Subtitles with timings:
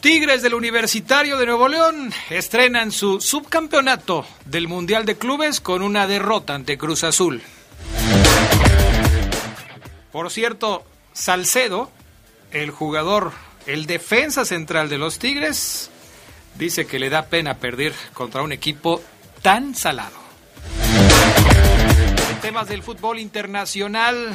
[0.00, 6.06] Tigres del Universitario de Nuevo León estrenan su subcampeonato del Mundial de Clubes con una
[6.06, 7.42] derrota ante Cruz Azul.
[10.10, 11.90] Por cierto, Salcedo,
[12.50, 13.32] el jugador,
[13.66, 15.90] el defensa central de los Tigres,
[16.54, 19.02] dice que le da pena perder contra un equipo
[19.42, 20.16] tan salado.
[22.30, 24.34] En temas del fútbol internacional,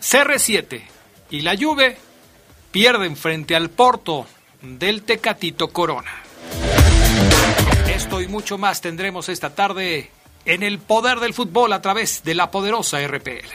[0.00, 0.82] CR7
[1.28, 2.05] y la Juve
[2.76, 4.26] pierden frente al Porto
[4.60, 6.10] del Tecatito Corona.
[7.88, 10.10] Esto y mucho más tendremos esta tarde
[10.44, 13.48] en el poder del fútbol a través de la poderosa RPL.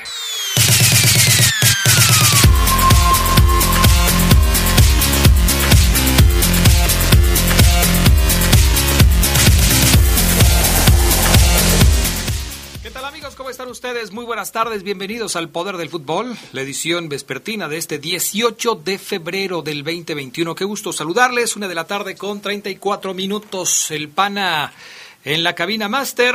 [13.61, 14.11] Están ustedes?
[14.11, 18.97] Muy buenas tardes, bienvenidos al Poder del Fútbol, la edición vespertina de este 18 de
[18.97, 20.55] febrero del 2021.
[20.55, 23.91] Qué gusto saludarles, una de la tarde con 34 minutos.
[23.91, 24.71] El pana
[25.23, 26.33] en la cabina máster,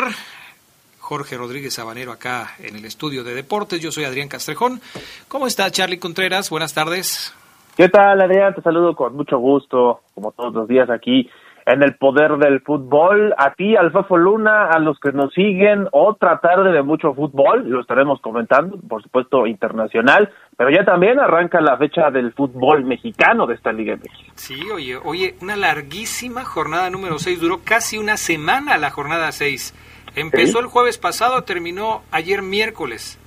[1.01, 3.81] Jorge Rodríguez Sabanero acá en el estudio de deportes.
[3.81, 4.81] Yo soy Adrián Castrejón.
[5.27, 6.49] ¿Cómo está Charlie Contreras?
[6.49, 7.35] Buenas tardes.
[7.77, 8.55] ¿Qué tal, Adrián?
[8.55, 11.29] Te saludo con mucho gusto, como todos los días aquí
[11.67, 13.35] en el poder del fútbol.
[13.37, 17.81] A ti, Alfafo Luna, a los que nos siguen, otra tarde de mucho fútbol, lo
[17.81, 23.55] estaremos comentando, por supuesto, internacional, pero ya también arranca la fecha del fútbol mexicano de
[23.55, 24.33] esta Liga México.
[24.37, 29.75] Sí, oye, oye, una larguísima jornada número 6, duró casi una semana la jornada 6.
[30.15, 33.19] Empezó el jueves pasado, terminó ayer miércoles.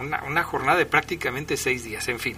[0.00, 2.36] Una, una, jornada de prácticamente seis días, en fin,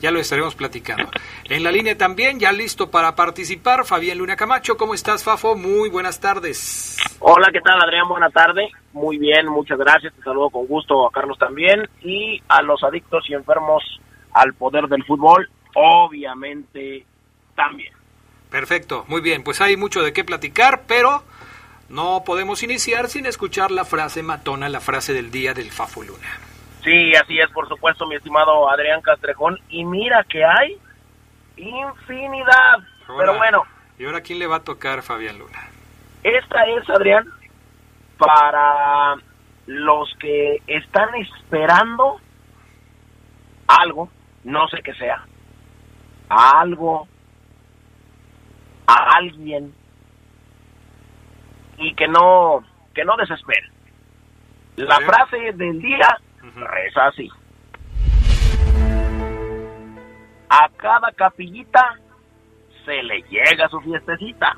[0.00, 1.08] ya lo estaremos platicando.
[1.44, 5.54] En la línea también, ya listo para participar, Fabián Luna Camacho, ¿cómo estás, Fafo?
[5.54, 6.98] Muy buenas tardes.
[7.20, 8.08] Hola, ¿qué tal, Adrián?
[8.08, 8.68] Buena tarde.
[8.92, 13.24] Muy bien, muchas gracias, te saludo con gusto a Carlos también y a los adictos
[13.30, 13.82] y enfermos
[14.32, 17.06] al poder del fútbol, obviamente
[17.54, 17.92] también.
[18.50, 21.22] Perfecto, muy bien, pues hay mucho de qué platicar, pero
[21.88, 26.53] no podemos iniciar sin escuchar la frase matona, la frase del día del Fafo Luna.
[26.84, 29.58] Sí, así es, por supuesto, mi estimado Adrián Castrejón.
[29.70, 30.78] Y mira que hay
[31.56, 32.78] infinidad.
[33.18, 33.62] Pero bueno.
[33.98, 35.58] ¿Y ahora quién le va a tocar, Fabián Luna?
[36.22, 37.26] Esta es, Adrián,
[38.18, 39.16] para
[39.66, 42.20] los que están esperando
[43.66, 44.10] algo,
[44.42, 45.24] no sé qué sea,
[46.28, 47.08] algo,
[48.86, 49.74] a alguien,
[51.78, 52.62] y que no,
[52.94, 53.72] que no desesperen.
[54.76, 56.18] La frase del día
[56.56, 57.30] es así.
[60.48, 61.98] A cada capillita
[62.84, 64.56] se le llega su fiestecita.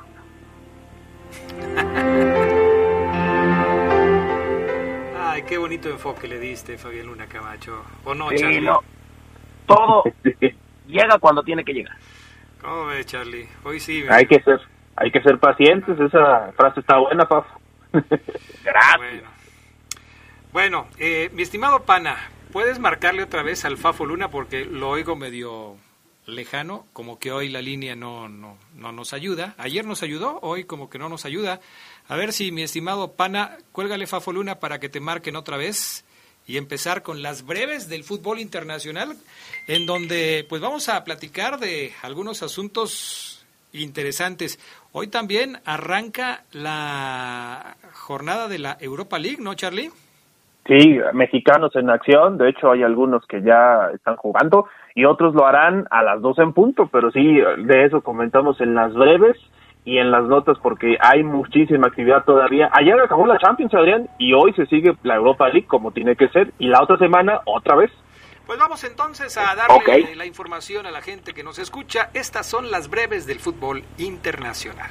[5.18, 7.84] Ay, qué bonito enfoque le diste, Fabián Luna Camacho.
[8.04, 8.60] ¿O no, Sí, Charlie?
[8.62, 8.80] no.
[9.66, 10.04] Todo
[10.86, 11.96] llega cuando tiene que llegar.
[12.60, 13.48] ¿Cómo ves, Charlie?
[13.64, 14.04] Hoy sí.
[14.08, 14.60] Hay que ser,
[14.96, 17.60] hay que ser pacientes, esa frase está buena, Fafo.
[17.92, 18.96] Gracias.
[18.98, 19.28] Bueno,
[20.56, 24.30] bueno eh, mi estimado Pana, ¿puedes marcarle otra vez al Fafo Luna?
[24.30, 25.76] Porque lo oigo medio
[26.24, 29.54] lejano, como que hoy la línea no, no, no nos ayuda.
[29.58, 31.60] Ayer nos ayudó, hoy como que no nos ayuda.
[32.08, 36.06] A ver si mi estimado Pana, cuélgale Fafo Luna para que te marquen otra vez
[36.46, 39.14] y empezar con las breves del fútbol internacional,
[39.66, 43.44] en donde pues vamos a platicar de algunos asuntos
[43.74, 44.58] interesantes.
[44.92, 49.92] Hoy también arranca la jornada de la Europa League, ¿no, Charlie?
[50.66, 54.66] Sí, mexicanos en acción, de hecho hay algunos que ya están jugando
[54.96, 58.74] y otros lo harán a las 12 en punto, pero sí, de eso comentamos en
[58.74, 59.36] las breves
[59.84, 62.68] y en las notas porque hay muchísima actividad todavía.
[62.72, 66.28] Ayer acabó la Champions, Adrián, y hoy se sigue la Europa League como tiene que
[66.30, 67.92] ser y la otra semana otra vez.
[68.46, 70.16] Pues vamos entonces a darle Ok.
[70.16, 72.10] la información a la gente que nos escucha.
[72.14, 74.88] Estas son las breves del fútbol internacional.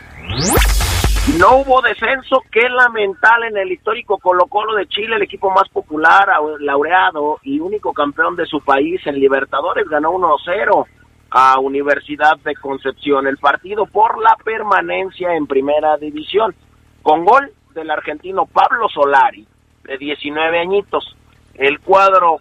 [1.39, 5.67] No hubo descenso, qué lamentable en el histórico Colo Colo de Chile, el equipo más
[5.69, 10.85] popular, au- laureado y único campeón de su país en Libertadores, ganó 1-0
[11.31, 16.53] a Universidad de Concepción, el partido por la permanencia en primera división,
[17.01, 19.47] con gol del argentino Pablo Solari
[19.83, 21.15] de 19 añitos.
[21.55, 22.37] El cuadro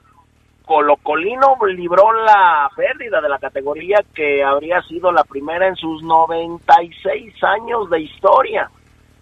[0.64, 7.34] colocolino libró la pérdida de la categoría que habría sido la primera en sus 96
[7.44, 8.70] años de historia,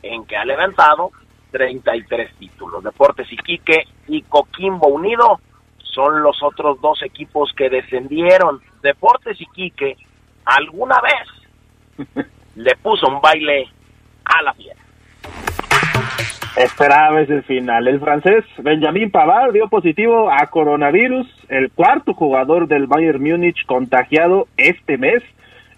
[0.02, 1.10] en que ha levantado
[1.50, 2.82] 33 títulos.
[2.84, 5.40] Deportes Iquique y Coquimbo Unido
[5.78, 8.60] son los otros dos equipos que descendieron.
[8.82, 9.96] Deportes Iquique
[10.44, 13.68] alguna vez le puso un baile
[14.24, 14.82] a la fiesta.
[16.56, 17.88] Esperaba ese final.
[17.88, 24.48] El francés Benjamin Pavard dio positivo a coronavirus, el cuarto jugador del Bayern Múnich contagiado
[24.58, 25.22] este mes.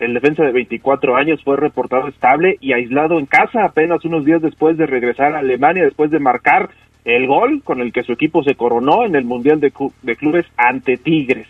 [0.01, 4.43] El defensa de 24 años fue reportado estable y aislado en casa apenas unos días
[4.43, 6.71] después de regresar a Alemania, después de marcar
[7.05, 9.71] el gol con el que su equipo se coronó en el Mundial de,
[10.17, 11.47] Clubes ante Tigres.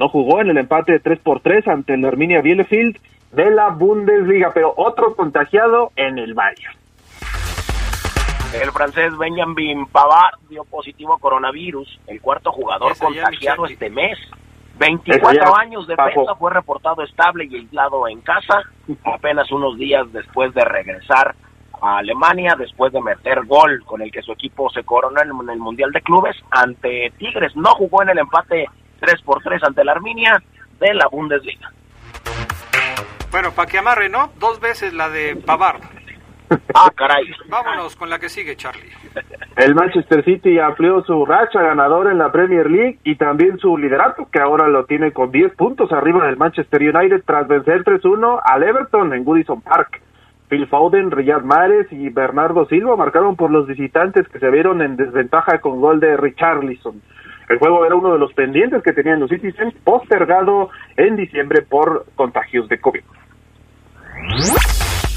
[0.00, 2.98] No jugó en el empate de 3 por 3 ante el Arminia Bielefeld
[3.30, 6.83] de la Bundesliga, pero otro contagiado en el Bayern.
[8.62, 14.16] El francés Benjamin Pavard dio positivo a coronavirus, el cuarto jugador contagiado este mes.
[14.78, 18.62] 24 años de defensa fue reportado estable y aislado en casa,
[19.04, 21.34] apenas unos días después de regresar
[21.80, 25.58] a Alemania, después de meter gol con el que su equipo se coronó en el
[25.58, 27.54] Mundial de Clubes ante Tigres.
[27.56, 28.66] No jugó en el empate
[29.00, 30.42] 3 por 3 ante la Arminia
[30.78, 31.72] de la Bundesliga.
[33.30, 34.30] Bueno, para que amarre, ¿no?
[34.38, 35.82] Dos veces la de Pavard.
[36.74, 37.24] Ah, caray.
[37.48, 38.90] Vámonos con la que sigue, Charlie.
[39.56, 44.28] El Manchester City amplió su racha ganadora en la Premier League y también su liderato,
[44.30, 48.62] que ahora lo tiene con 10 puntos arriba del Manchester United tras vencer 3-1 al
[48.62, 50.00] Everton en Goodison Park.
[50.48, 54.96] Phil Foden, Riyad Mahrez y Bernardo Silva marcaron por los visitantes que se vieron en
[54.96, 57.00] desventaja con gol de Richarlison.
[57.48, 62.06] El juego era uno de los pendientes que tenían los Citizens, postergado en diciembre por
[62.14, 63.02] contagios de COVID.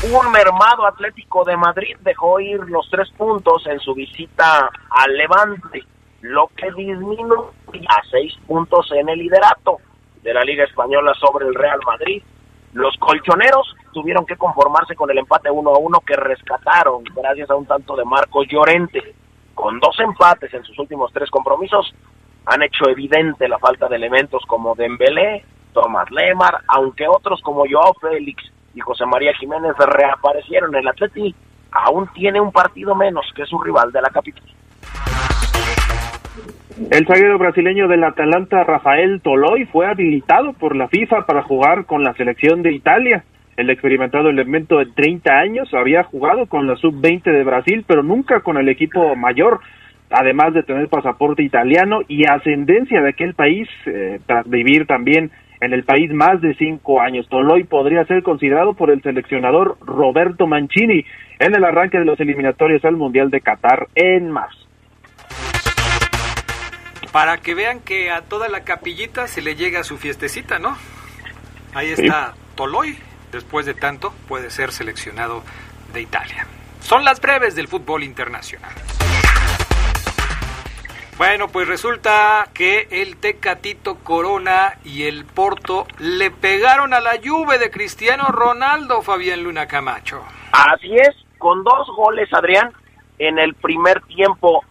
[0.10, 5.84] Un mermado Atlético de Madrid dejó ir los tres puntos en su visita al Levante,
[6.22, 7.52] lo que disminuyó
[7.90, 9.80] a seis puntos en el liderato
[10.24, 12.24] de la Liga Española sobre el Real Madrid.
[12.72, 17.56] Los colchoneros tuvieron que conformarse con el empate 1 a 1 que rescataron gracias a
[17.56, 19.14] un tanto de Marcos Llorente.
[19.54, 21.94] Con dos empates en sus últimos tres compromisos,
[22.46, 25.44] han hecho evidente la falta de elementos como Dembélé,
[25.74, 30.76] Tomás Lemar, aunque otros como Joao Félix y José María Jiménez reaparecieron.
[30.76, 31.34] El Atleti
[31.72, 34.44] aún tiene un partido menos que su rival de la capital.
[36.92, 42.04] El zaguero brasileño del Atalanta, Rafael Toloy, fue habilitado por la FIFA para jugar con
[42.04, 43.24] la selección de Italia.
[43.58, 48.42] El experimentado elemento de 30 años había jugado con la sub-20 de Brasil, pero nunca
[48.42, 49.60] con el equipo mayor,
[50.12, 55.32] además de tener pasaporte italiano y ascendencia de aquel país, eh, tras vivir también
[55.62, 57.28] en el país más de cinco años.
[57.30, 61.04] Toloy podría ser considerado por el seleccionador Roberto Mancini
[61.40, 64.66] en el arranque de los eliminatorios al Mundial de Qatar en marzo.
[67.12, 70.76] Para que vean que a toda la capillita se le llega su fiestecita, ¿no?
[71.74, 72.98] Ahí está Toloy,
[73.32, 75.44] después de tanto puede ser seleccionado
[75.94, 76.46] de Italia.
[76.80, 78.72] Son las breves del fútbol internacional.
[81.18, 87.58] Bueno, pues resulta que el Tecatito Corona y el Porto le pegaron a la lluvia
[87.58, 90.22] de Cristiano Ronaldo, Fabián Luna Camacho.
[90.52, 92.72] Así es, con dos goles, Adrián,
[93.18, 94.64] en el primer tiempo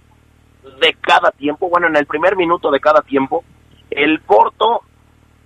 [0.81, 3.43] de cada tiempo, bueno, en el primer minuto de cada tiempo,
[3.91, 4.83] el Porto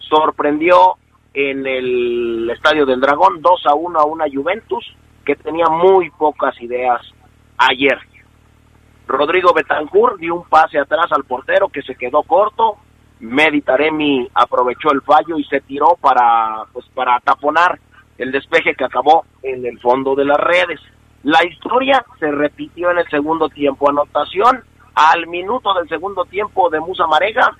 [0.01, 0.97] sorprendió
[1.33, 4.85] en el Estadio del Dragón 2 a 1 a una Juventus
[5.25, 7.01] que tenía muy pocas ideas
[7.57, 7.99] ayer.
[9.11, 12.77] Rodrigo Betancourt dio un pase atrás al portero que se quedó corto.
[13.19, 17.79] Meditaremi aprovechó el fallo y se tiró para, pues, para taponar
[18.19, 20.81] el despeje que acabó en el fondo de las redes.
[21.25, 23.91] La historia se repitió en el segundo tiempo.
[23.91, 24.63] Anotación
[24.95, 27.57] al minuto del segundo tiempo de Musa Marega.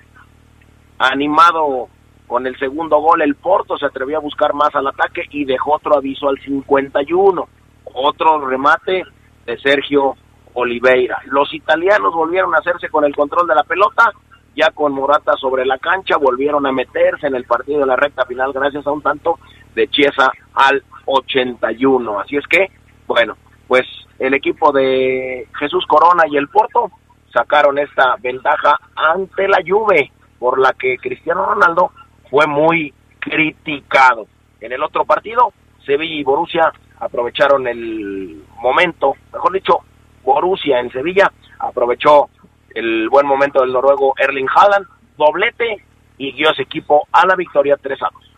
[0.99, 1.89] Animado
[2.27, 5.75] con el segundo gol, el Porto se atrevió a buscar más al ataque y dejó
[5.75, 7.49] otro aviso al 51.
[7.93, 9.03] Otro remate
[9.45, 10.15] de Sergio
[10.53, 11.19] Oliveira.
[11.25, 14.11] Los italianos volvieron a hacerse con el control de la pelota,
[14.55, 18.25] ya con Morata sobre la cancha, volvieron a meterse en el partido de la recta
[18.25, 19.39] final gracias a un tanto
[19.75, 22.19] de Chiesa al 81.
[22.19, 22.67] Así es que,
[23.07, 23.85] bueno, pues
[24.19, 26.91] el equipo de Jesús Corona y el Porto
[27.33, 31.91] sacaron esta ventaja ante la Juve, por la que Cristiano Ronaldo
[32.29, 34.27] fue muy criticado.
[34.59, 35.53] En el otro partido,
[35.85, 39.79] Sevilla y Borussia aprovecharon el momento, mejor dicho,
[40.23, 42.29] Borussia en Sevilla aprovechó
[42.73, 44.87] el buen momento del noruego Erling Haaland,
[45.17, 45.83] doblete
[46.17, 48.31] y guió a ese equipo a la victoria 3 a 2.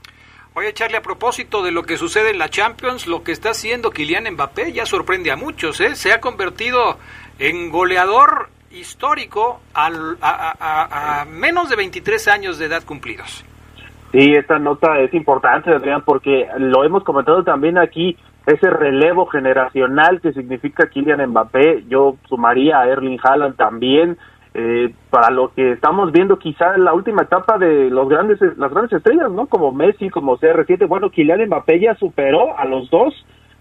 [0.55, 3.89] Oye, Charlie, a propósito de lo que sucede en la Champions, lo que está haciendo
[3.89, 5.95] Kylian Mbappé ya sorprende a muchos, ¿eh?
[5.95, 6.97] Se ha convertido
[7.39, 13.43] en goleador histórico al, a, a, menos de 23 años de edad cumplidos.
[14.11, 20.19] Sí, esta nota es importante, Adrián, porque lo hemos comentado también aquí, ese relevo generacional
[20.21, 24.17] que significa Kylian Mbappé, yo sumaría a Erling Haaland también,
[24.53, 28.71] eh, para lo que estamos viendo quizá en la última etapa de los grandes las
[28.71, 29.47] grandes estrellas, ¿no?
[29.47, 33.13] Como Messi, como CR7, bueno, Kylian Mbappé ya superó a los dos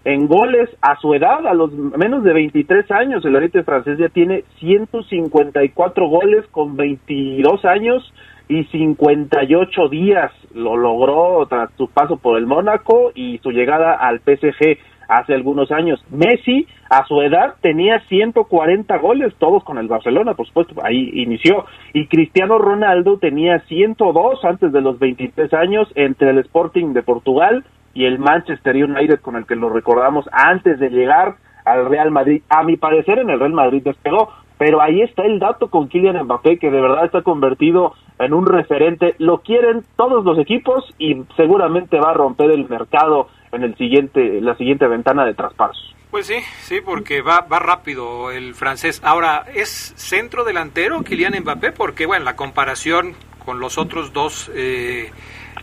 [0.05, 4.09] en goles a su edad, a los menos de 23 años, el ahorita francés ya
[4.09, 8.13] tiene 154 goles con 22 años
[8.47, 14.19] y 58 días lo logró tras su paso por el Mónaco y su llegada al
[14.19, 16.03] PSG hace algunos años.
[16.09, 21.65] Messi, a su edad, tenía 140 goles, todos con el Barcelona, por supuesto, ahí inició.
[21.93, 27.65] Y Cristiano Ronaldo tenía 102 antes de los 23 años entre el Sporting de Portugal
[27.93, 31.35] y el Manchester United, con el que lo recordamos antes de llegar
[31.65, 32.41] al Real Madrid.
[32.49, 36.23] A mi parecer, en el Real Madrid despegó, pero ahí está el dato con Kylian
[36.23, 39.15] Mbappé, que de verdad está convertido en un referente.
[39.17, 44.41] Lo quieren todos los equipos y seguramente va a romper el mercado en el siguiente,
[44.41, 45.95] la siguiente ventana de traspasos.
[46.11, 49.01] Pues sí, sí, porque va, va rápido el francés.
[49.03, 51.71] Ahora, ¿es centro delantero Kylian Mbappé?
[51.71, 55.11] Porque, bueno, la comparación con los otros dos eh,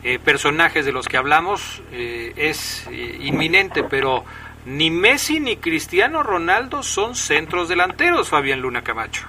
[0.02, 2.88] eh, personajes de los que hablamos eh, es
[3.20, 4.24] inminente, pero
[4.66, 9.26] ni Messi ni Cristiano Ronaldo son centros delanteros, Fabián Luna Camacho.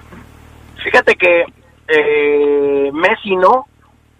[0.82, 1.44] Fíjate que
[2.92, 3.66] Messi no,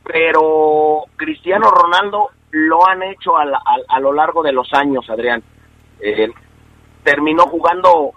[0.05, 3.45] pero Cristiano Ronaldo lo han hecho a,
[3.89, 5.43] a, lo largo de los años, Adrián.
[6.01, 6.31] Eh,
[7.03, 8.13] terminó jugando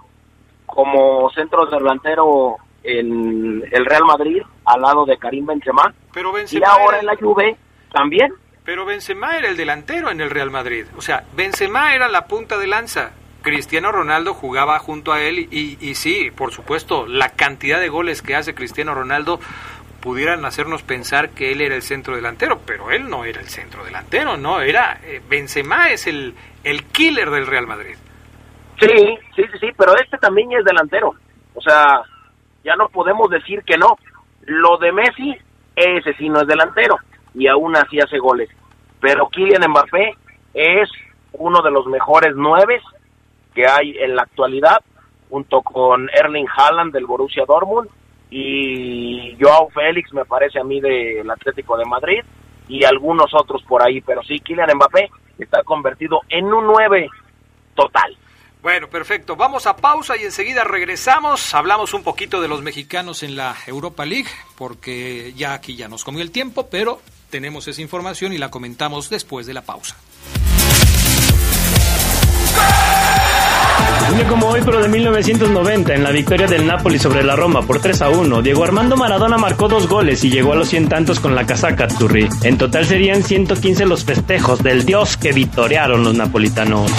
[0.65, 6.99] como centro delantero en el Real Madrid al lado de Karim Benzema, Pero y ahora
[6.99, 7.57] en la Juve
[7.91, 8.33] también.
[8.65, 10.87] Pero Benzema era el delantero en el Real Madrid.
[10.97, 13.11] O sea, Benzema era la punta de lanza.
[13.43, 18.23] Cristiano Ronaldo jugaba junto a él y, y sí, por supuesto, la cantidad de goles
[18.23, 19.39] que hace Cristiano Ronaldo
[20.01, 23.85] pudieran hacernos pensar que él era el centro delantero, pero él no era el centro
[23.85, 27.95] delantero, no, era eh, Benzema es el, el killer del Real Madrid.
[28.79, 28.87] Sí,
[29.35, 31.13] sí, sí, sí, pero este también es delantero.
[31.53, 32.01] O sea,
[32.63, 33.95] ya no podemos decir que no.
[34.41, 35.37] Lo de Messi,
[35.75, 36.97] ese sí no es delantero
[37.35, 38.49] y aún así hace goles.
[38.99, 40.15] Pero Kylian Mbappé
[40.53, 40.89] es
[41.33, 42.81] uno de los mejores nueve
[43.53, 44.81] que hay en la actualidad,
[45.29, 47.89] junto con Erling Haaland del Borussia Dortmund
[48.29, 52.21] y Joao Félix me parece a mí del Atlético de Madrid
[52.67, 57.09] y algunos otros por ahí, pero sí, Kylian Mbappé está convertido en un 9
[57.75, 58.17] total.
[58.61, 59.35] Bueno, perfecto.
[59.35, 61.53] Vamos a pausa y enseguida regresamos.
[61.53, 66.03] Hablamos un poquito de los mexicanos en la Europa League, porque ya aquí ya nos
[66.03, 66.99] comió el tiempo, pero
[67.35, 69.97] tenemos esa información y la comentamos después de la pausa.
[74.09, 77.63] Un día como hoy, pero de 1990, en la victoria del Napoli sobre la Roma
[77.63, 80.87] por 3 a 1, Diego Armando Maradona marcó dos goles y llegó a los 100
[80.87, 82.29] tantos con la casaca Azzurri.
[82.43, 86.89] En total serían 115 los festejos del dios que victoriaron los napolitanos.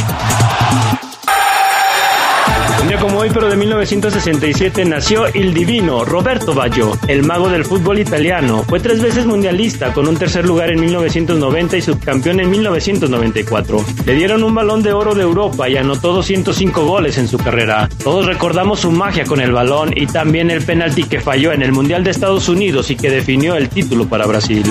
[2.95, 8.65] Como hoy, pero de 1967, nació el divino Roberto Baggio, el mago del fútbol italiano.
[8.67, 13.85] Fue tres veces mundialista, con un tercer lugar en 1990 y subcampeón en 1994.
[14.07, 17.89] Le dieron un balón de oro de Europa y anotó 205 goles en su carrera.
[18.03, 21.73] Todos recordamos su magia con el balón y también el penalti que falló en el
[21.73, 24.65] Mundial de Estados Unidos y que definió el título para Brasil.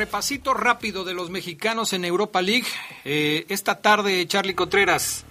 [0.00, 2.64] Repasito rápido de los mexicanos en Europa League.
[3.04, 5.26] Eh, esta tarde, Charlie Contreras.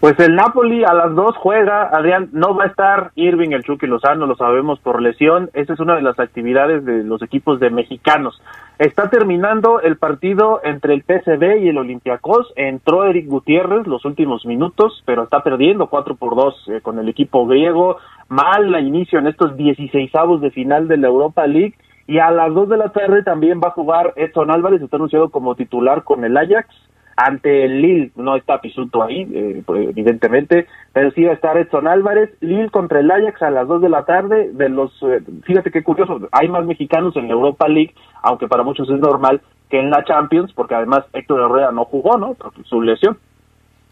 [0.00, 3.86] Pues el Napoli a las dos juega, Adrián, no va a estar Irving, el Chucky
[3.86, 7.70] Lozano, lo sabemos por lesión, esa es una de las actividades de los equipos de
[7.70, 8.40] mexicanos.
[8.78, 14.46] Está terminando el partido entre el PSV y el Olympiacos, entró Eric Gutiérrez los últimos
[14.46, 17.98] minutos, pero está perdiendo 4 por 2 eh, con el equipo griego,
[18.28, 21.74] mal la inicio en estos 16 avos de final de la Europa League,
[22.10, 25.30] y a las 2 de la tarde también va a jugar Edson Álvarez, está anunciado
[25.30, 26.68] como titular con el Ajax
[27.16, 28.10] ante el Lille.
[28.16, 32.30] No está Pisuto ahí, eh, evidentemente, pero sí va a estar Edson Álvarez.
[32.40, 34.50] Lille contra el Ajax a las 2 de la tarde.
[34.52, 38.64] De los, eh, fíjate qué curioso, hay más mexicanos en la Europa League, aunque para
[38.64, 42.34] muchos es normal, que en la Champions, porque además Héctor Herrera no jugó, ¿no?
[42.34, 43.18] Por su lesión.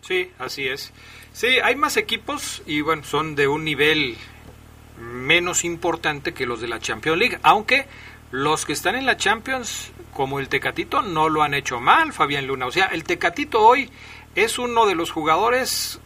[0.01, 0.93] Sí, así es.
[1.31, 4.17] Sí, hay más equipos y bueno, son de un nivel
[4.99, 7.87] menos importante que los de la Champions League, aunque
[8.31, 12.47] los que están en la Champions, como el Tecatito, no lo han hecho mal, Fabián
[12.47, 12.67] Luna.
[12.67, 13.91] O sea, el Tecatito hoy
[14.35, 16.01] es uno de los jugadores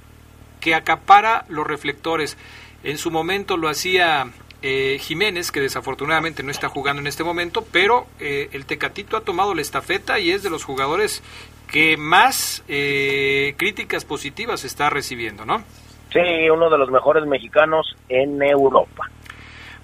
[0.60, 2.38] que acapara los reflectores.
[2.84, 4.30] En su momento lo hacía
[4.62, 9.22] eh, Jiménez, que desafortunadamente no está jugando en este momento, pero eh, el Tecatito ha
[9.22, 11.22] tomado la estafeta y es de los jugadores
[11.66, 15.64] que más eh, críticas positivas está recibiendo, ¿no?
[16.12, 19.10] Sí, uno de los mejores mexicanos en Europa.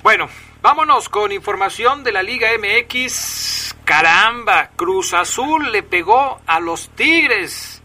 [0.03, 0.29] Bueno,
[0.63, 3.77] vámonos con información de la Liga MX.
[3.85, 7.83] Caramba, Cruz Azul le pegó a los Tigres,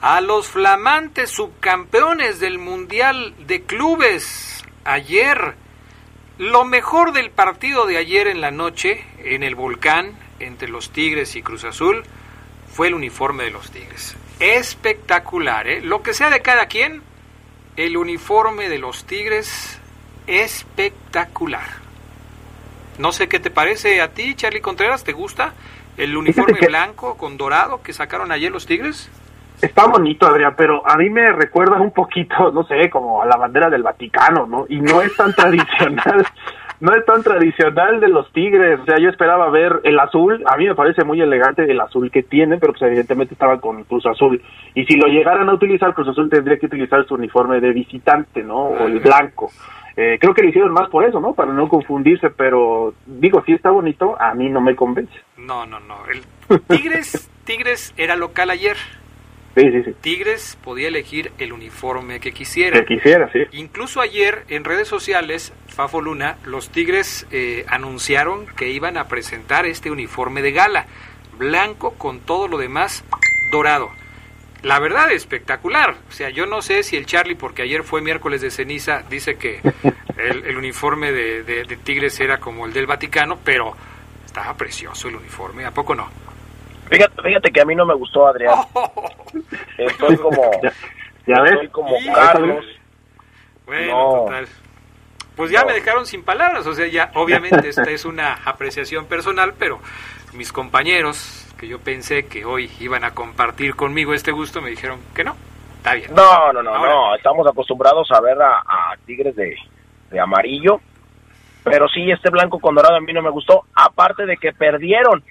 [0.00, 5.54] a los flamantes subcampeones del Mundial de Clubes ayer
[6.38, 11.34] lo mejor del partido de ayer en la noche en el volcán entre los Tigres
[11.34, 12.04] y Cruz Azul
[12.72, 14.16] fue el uniforme de los Tigres.
[14.38, 15.80] Espectacular, ¿eh?
[15.80, 17.02] Lo que sea de cada quien,
[17.76, 19.80] el uniforme de los Tigres
[20.28, 21.87] espectacular.
[22.98, 25.52] No sé qué te parece a ti, Charlie Contreras, ¿te gusta
[25.96, 29.08] el uniforme blanco con dorado que sacaron ayer los Tigres?
[29.62, 33.36] Está bonito, Adrián, pero a mí me recuerda un poquito, no sé, como a la
[33.36, 34.66] bandera del Vaticano, ¿no?
[34.68, 36.26] Y no es tan tradicional,
[36.80, 38.80] no es tan tradicional de los Tigres.
[38.80, 42.10] O sea, yo esperaba ver el azul, a mí me parece muy elegante el azul
[42.10, 44.42] que tienen, pero pues evidentemente estaba con Cruz Azul.
[44.74, 48.42] Y si lo llegaran a utilizar, Cruz Azul tendría que utilizar su uniforme de visitante,
[48.42, 48.58] ¿no?
[48.58, 49.50] O el blanco.
[50.00, 51.34] Eh, creo que lo hicieron más por eso, ¿no?
[51.34, 55.12] Para no confundirse, pero digo, si está bonito, a mí no me convence.
[55.36, 55.96] No, no, no.
[56.06, 58.76] El Tigres, Tigres era local ayer.
[60.00, 62.78] Tigres podía elegir el uniforme que quisiera.
[62.78, 63.40] Que quisiera, sí.
[63.50, 69.66] Incluso ayer en redes sociales, Fafo Luna, los Tigres eh, anunciaron que iban a presentar
[69.66, 70.86] este uniforme de gala,
[71.38, 73.04] blanco con todo lo demás
[73.50, 73.90] dorado.
[74.62, 75.94] La verdad, espectacular.
[76.08, 79.36] O sea, yo no sé si el Charlie, porque ayer fue miércoles de ceniza, dice
[79.36, 79.60] que
[80.16, 83.74] el, uniforme de, de Tigres era como el del Vaticano, pero
[84.24, 86.08] estaba precioso el uniforme, ¿a poco no?
[86.90, 88.54] Fíjate, fíjate que a mí no me gustó Adrián.
[89.78, 90.50] Estoy como,
[91.26, 91.52] ya, ves?
[91.52, 92.64] Estoy como Carlos.
[93.66, 94.48] Bueno, total.
[95.36, 99.54] Pues ya me dejaron sin palabras, o sea, ya obviamente esta es una apreciación personal,
[99.56, 99.80] pero
[100.32, 105.00] mis compañeros que yo pensé que hoy iban a compartir conmigo este gusto me dijeron
[105.14, 105.36] que no.
[105.78, 106.14] Está bien.
[106.14, 109.56] No, no, no, no, estamos acostumbrados a ver a, a Tigres de,
[110.10, 110.80] de amarillo,
[111.64, 115.22] pero sí este blanco con dorado a mí no me gustó, aparte de que perdieron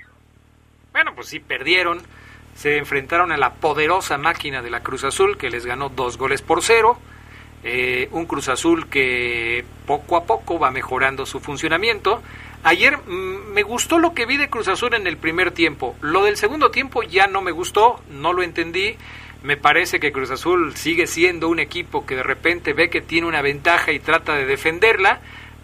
[0.97, 2.01] bueno, pues sí, perdieron.
[2.55, 6.41] Se enfrentaron a la poderosa máquina de la Cruz Azul, que les ganó dos goles
[6.41, 6.97] por cero.
[7.63, 12.23] Eh, un Cruz Azul que poco a poco va mejorando su funcionamiento.
[12.63, 15.95] Ayer mm, me gustó lo que vi de Cruz Azul en el primer tiempo.
[16.01, 18.95] Lo del segundo tiempo ya no me gustó, no lo entendí.
[19.43, 23.27] Me parece que Cruz Azul sigue siendo un equipo que de repente ve que tiene
[23.27, 25.21] una ventaja y trata de defenderla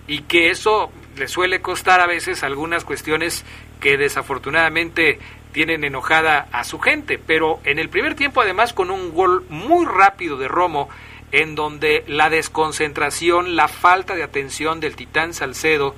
[0.08, 3.44] y que eso le suele costar a veces algunas cuestiones
[3.80, 5.20] que desafortunadamente
[5.52, 7.18] tienen enojada a su gente.
[7.18, 10.90] Pero en el primer tiempo, además, con un gol muy rápido de Romo,
[11.32, 15.96] en donde la desconcentración, la falta de atención del Titán Salcedo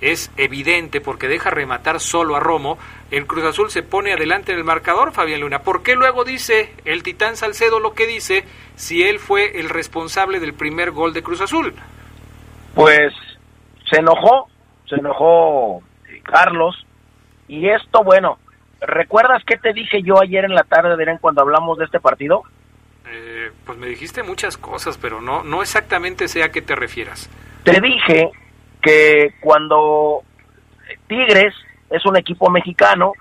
[0.00, 2.78] es evidente porque deja rematar solo a Romo,
[3.10, 5.60] el Cruz Azul se pone adelante en el marcador, Fabián Luna.
[5.60, 10.40] ¿Por qué luego dice el Titán Salcedo lo que dice si él fue el responsable
[10.40, 11.74] del primer gol de Cruz Azul?
[12.74, 13.12] Pues
[13.90, 14.48] se enojó,
[14.88, 15.82] se enojó
[16.24, 16.86] Carlos,
[17.48, 18.38] y esto, bueno,
[18.80, 22.42] ¿recuerdas qué te dije yo ayer en la tarde, Adrián, cuando hablamos de este partido?
[23.08, 27.30] Eh, pues me dijiste muchas cosas, pero no, no exactamente sé a qué te refieras.
[27.62, 28.30] Te dije
[28.82, 30.22] que cuando
[31.06, 31.54] Tigres
[31.90, 33.12] es un equipo mexicano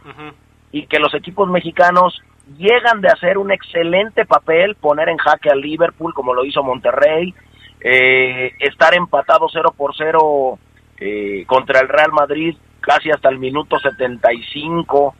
[0.71, 2.21] y que los equipos mexicanos
[2.57, 7.33] llegan de hacer un excelente papel, poner en jaque al Liverpool como lo hizo Monterrey,
[7.79, 10.59] eh, estar empatado 0 por 0
[10.99, 15.15] eh, contra el Real Madrid casi hasta el minuto 75,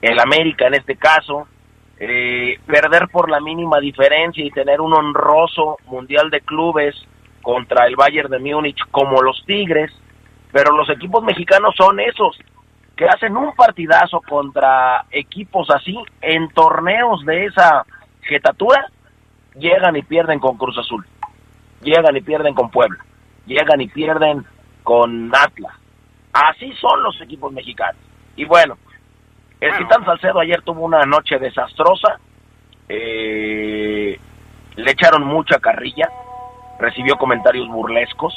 [0.00, 1.46] el América en este caso,
[1.98, 6.94] eh, perder por la mínima diferencia y tener un honroso Mundial de Clubes
[7.42, 9.92] contra el Bayern de Múnich como los Tigres,
[10.52, 12.38] pero los equipos mexicanos son esos
[12.96, 17.84] que hacen un partidazo contra equipos así en torneos de esa
[18.22, 18.86] jetatura,
[19.54, 21.06] llegan y pierden con Cruz Azul,
[21.80, 23.04] llegan y pierden con Puebla,
[23.46, 24.44] llegan y pierden
[24.82, 25.74] con Atlas,
[26.32, 28.00] Así son los equipos mexicanos.
[28.36, 28.78] Y bueno,
[29.60, 32.18] el Titán Salcedo ayer tuvo una noche desastrosa.
[32.88, 34.18] Eh,
[34.76, 36.08] le echaron mucha carrilla,
[36.80, 38.34] recibió comentarios burlescos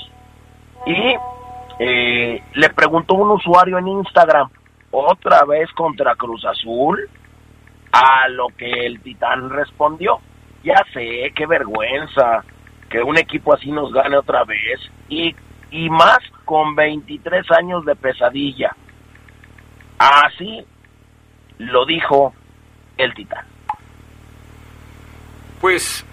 [0.86, 1.16] y
[1.80, 4.50] eh, le preguntó un usuario en Instagram,
[4.92, 7.10] otra vez contra Cruz Azul,
[7.92, 10.20] a lo que el Titán respondió,
[10.64, 12.44] ya sé, qué vergüenza
[12.90, 14.80] que un equipo así nos gane otra vez
[15.10, 15.36] y
[15.74, 18.76] y más con 23 años de pesadilla.
[19.98, 20.64] Así
[21.58, 22.34] lo dijo
[22.98, 23.46] el titán.
[25.60, 26.06] Pues,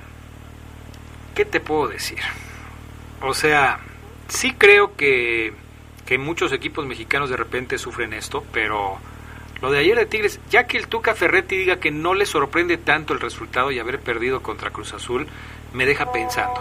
[1.41, 2.19] ¿qué te puedo decir?
[3.23, 3.81] o sea,
[4.29, 5.55] sí creo que,
[6.05, 8.99] que muchos equipos mexicanos de repente sufren esto, pero
[9.63, 12.77] lo de ayer de Tigres, ya que el Tuca Ferretti diga que no le sorprende
[12.77, 15.27] tanto el resultado y haber perdido contra Cruz Azul,
[15.73, 16.61] me deja pensando.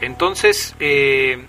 [0.00, 1.44] Entonces, eh,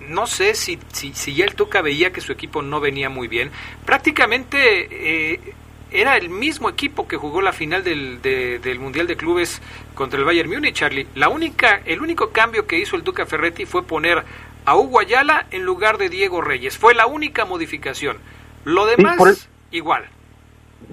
[0.00, 3.28] no sé si, si, si, ya el Tuca veía que su equipo no venía muy
[3.28, 3.50] bien.
[3.84, 4.88] Prácticamente
[5.34, 5.53] eh,
[5.94, 9.62] era el mismo equipo que jugó la final del, del Mundial de Clubes
[9.94, 11.06] contra el Bayern Múnich, Charlie.
[11.14, 14.24] La única, el único cambio que hizo el Tuca Ferretti fue poner
[14.66, 16.76] a Hugo Ayala en lugar de Diego Reyes.
[16.76, 18.16] Fue la única modificación.
[18.64, 20.04] Lo demás igual.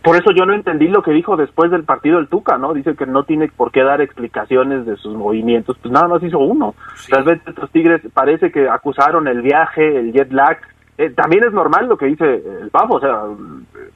[0.03, 2.73] Por eso yo no entendí lo que dijo después del partido el Tuca, ¿no?
[2.73, 6.39] Dice que no tiene por qué dar explicaciones de sus movimientos, pues nada más hizo
[6.39, 6.75] uno.
[7.09, 10.59] Tal vez estos Tigres parece que acusaron el viaje, el jet lag.
[10.97, 12.25] Eh, también es normal lo que dice
[12.61, 13.23] el Pavo, o sea,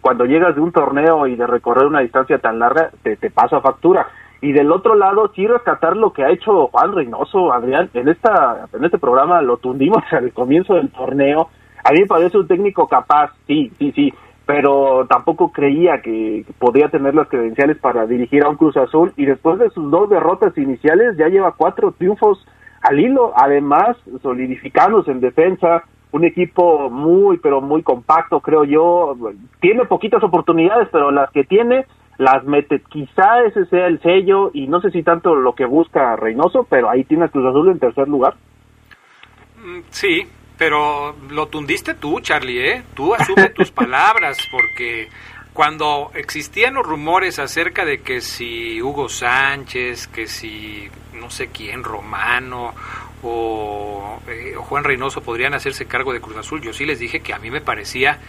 [0.01, 3.61] cuando llegas de un torneo y de recorrer una distancia tan larga, te, te pasa
[3.61, 4.07] factura.
[4.41, 8.67] Y del otro lado, sí rescatar lo que ha hecho Juan Reynoso, Adrián, en, esta,
[8.73, 11.49] en este programa lo tundimos al comienzo del torneo.
[11.83, 14.13] A mí me parece un técnico capaz, sí, sí, sí,
[14.45, 19.25] pero tampoco creía que podía tener las credenciales para dirigir a un Cruz Azul y
[19.25, 22.45] después de sus dos derrotas iniciales ya lleva cuatro triunfos
[22.81, 25.83] al hilo, además solidificándose en defensa,
[26.15, 29.15] un equipo muy pero muy compacto creo yo,
[29.59, 31.85] tiene poquitas oportunidades pero las que tiene
[32.17, 36.15] las mete, quizá ese sea el sello y no sé si tanto lo que busca
[36.15, 38.35] Reynoso, pero ahí tiene a Cruz Azul en tercer lugar.
[39.61, 40.25] Mm, sí,
[40.57, 42.83] pero lo tundiste tú, Charlie, ¿eh?
[42.93, 45.09] Tú asume tus palabras, porque
[45.53, 50.87] cuando existían los rumores acerca de que si Hugo Sánchez, que si
[51.19, 52.73] no sé quién, Romano
[53.25, 57.21] o, eh, o, Juan Reynoso podrían hacerse cargo de Cruz Azul, yo sí les dije
[57.21, 58.19] que a mí me parecía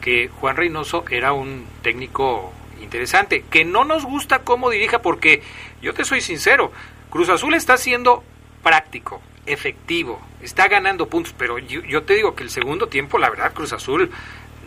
[0.00, 5.42] que Juan Reynoso era un técnico interesante, que no nos gusta cómo dirija, porque
[5.80, 6.72] yo te soy sincero,
[7.10, 8.24] Cruz Azul está siendo
[8.62, 13.52] práctico, efectivo, está ganando puntos, pero yo, te digo que el segundo tiempo, la verdad,
[13.52, 14.10] Cruz Azul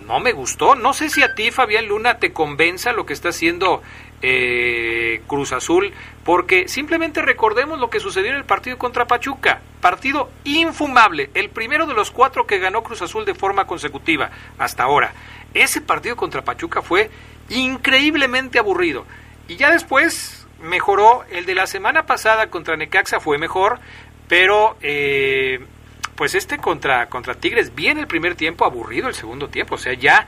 [0.05, 0.75] no me gustó.
[0.75, 3.81] No sé si a ti, Fabián Luna, te convenza lo que está haciendo
[4.25, 5.91] eh, Cruz Azul,
[6.23, 9.61] porque simplemente recordemos lo que sucedió en el partido contra Pachuca.
[9.81, 14.83] Partido infumable, el primero de los cuatro que ganó Cruz Azul de forma consecutiva hasta
[14.83, 15.13] ahora.
[15.53, 17.11] Ese partido contra Pachuca fue
[17.49, 19.05] increíblemente aburrido.
[19.49, 23.79] Y ya después mejoró, el de la semana pasada contra Necaxa fue mejor,
[24.29, 25.59] pero eh,
[26.15, 29.93] pues este contra, contra Tigres, bien el primer tiempo, aburrido el segundo tiempo, o sea,
[29.93, 30.27] ya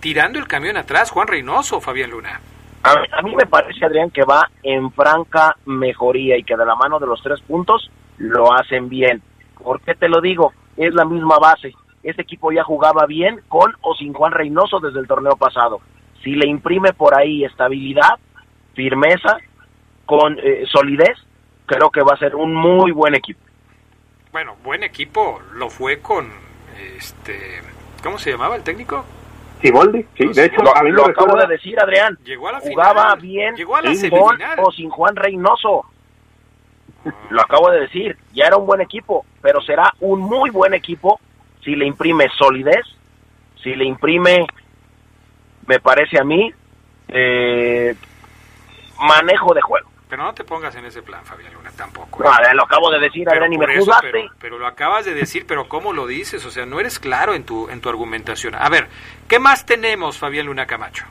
[0.00, 2.40] tirando el camión atrás, Juan Reynoso, Fabián Luna.
[2.86, 6.98] A, mí me parece, Adrián, que va en franca mejoría y que de la mano
[6.98, 9.22] de los tres puntos lo hacen bien.
[9.62, 10.52] ¿Por qué te lo digo?
[10.76, 11.74] Es la misma base.
[12.02, 15.80] Este equipo ya jugaba bien con o sin Juan Reynoso desde el torneo pasado.
[16.22, 18.18] Si le imprime por ahí estabilidad,
[18.74, 19.38] firmeza,
[20.04, 21.18] con eh, solidez,
[21.66, 23.40] creo que va a ser un muy buen equipo.
[24.30, 26.30] Bueno, buen equipo lo fue con
[26.96, 27.62] este
[28.02, 29.04] ¿cómo se llamaba el técnico?
[29.60, 32.18] Siboldi, sí, de hecho, lo, a mí lo, acabo de decir, Adrián.
[32.24, 34.12] Llegó a la Jugaba bien Llegó a la sin
[34.58, 35.84] o sin Juan Reynoso.
[37.04, 37.10] Ah.
[37.30, 41.20] Lo acabo de decir, ya era un buen equipo, pero será un muy buen equipo
[41.64, 42.84] si le imprime solidez,
[43.62, 44.46] si le imprime,
[45.66, 46.52] me parece a mí,
[47.08, 47.94] eh,
[49.00, 49.88] manejo de juego.
[50.08, 52.22] Pero no te pongas en ese plan, Fabián Luna, tampoco.
[52.22, 54.30] No, lo acabo de decir, Adrián, y me juzgaste.
[54.38, 56.44] Pero, lo acabas de decir, pero ¿cómo lo dices?
[56.46, 58.54] O sea, no eres claro en tu, en tu argumentación.
[58.54, 58.86] A ver,
[59.26, 61.04] ¿qué más tenemos, Fabián Luna Camacho?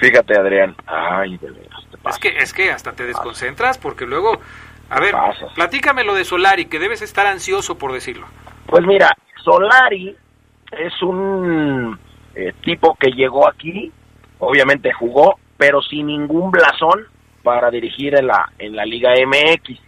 [0.00, 0.76] Fíjate, Adrián.
[0.86, 4.40] Ay, de veras, Es que, es que hasta te desconcentras porque luego...
[4.90, 5.14] A ver,
[5.54, 8.26] platícame lo de Solari, que debes estar ansioso por decirlo.
[8.66, 10.16] Pues mira, Solari
[10.72, 11.98] es un
[12.34, 13.92] eh, tipo que llegó aquí,
[14.38, 17.06] obviamente jugó, pero sin ningún blasón
[17.48, 19.80] para dirigir en la, en la Liga MX.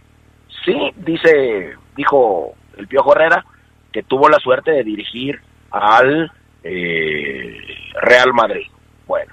[0.65, 3.45] Sí, dice, dijo el Piojo Herrera,
[3.91, 6.31] que tuvo la suerte de dirigir al
[6.63, 7.55] eh,
[8.01, 8.65] Real Madrid.
[9.05, 9.31] Bueno,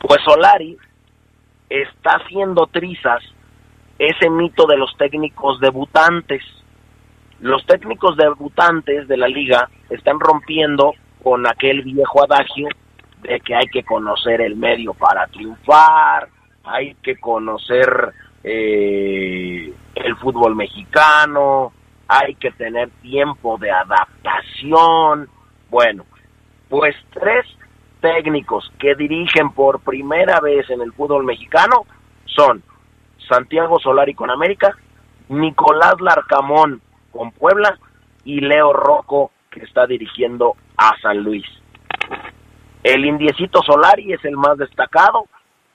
[0.00, 0.76] pues Solari
[1.70, 3.22] está haciendo trizas
[3.98, 6.42] ese mito de los técnicos debutantes.
[7.40, 10.92] Los técnicos debutantes de la liga están rompiendo
[11.22, 12.68] con aquel viejo adagio
[13.22, 16.28] de que hay que conocer el medio para triunfar,
[16.68, 18.12] hay que conocer
[18.44, 21.72] eh, el fútbol mexicano,
[22.06, 25.28] hay que tener tiempo de adaptación.
[25.70, 26.04] Bueno,
[26.68, 27.46] pues tres
[28.00, 31.86] técnicos que dirigen por primera vez en el fútbol mexicano
[32.26, 32.62] son
[33.28, 34.76] Santiago Solari con América,
[35.28, 37.78] Nicolás Larcamón con Puebla
[38.24, 41.46] y Leo Rocco que está dirigiendo a San Luis.
[42.84, 45.26] El indiecito Solari es el más destacado,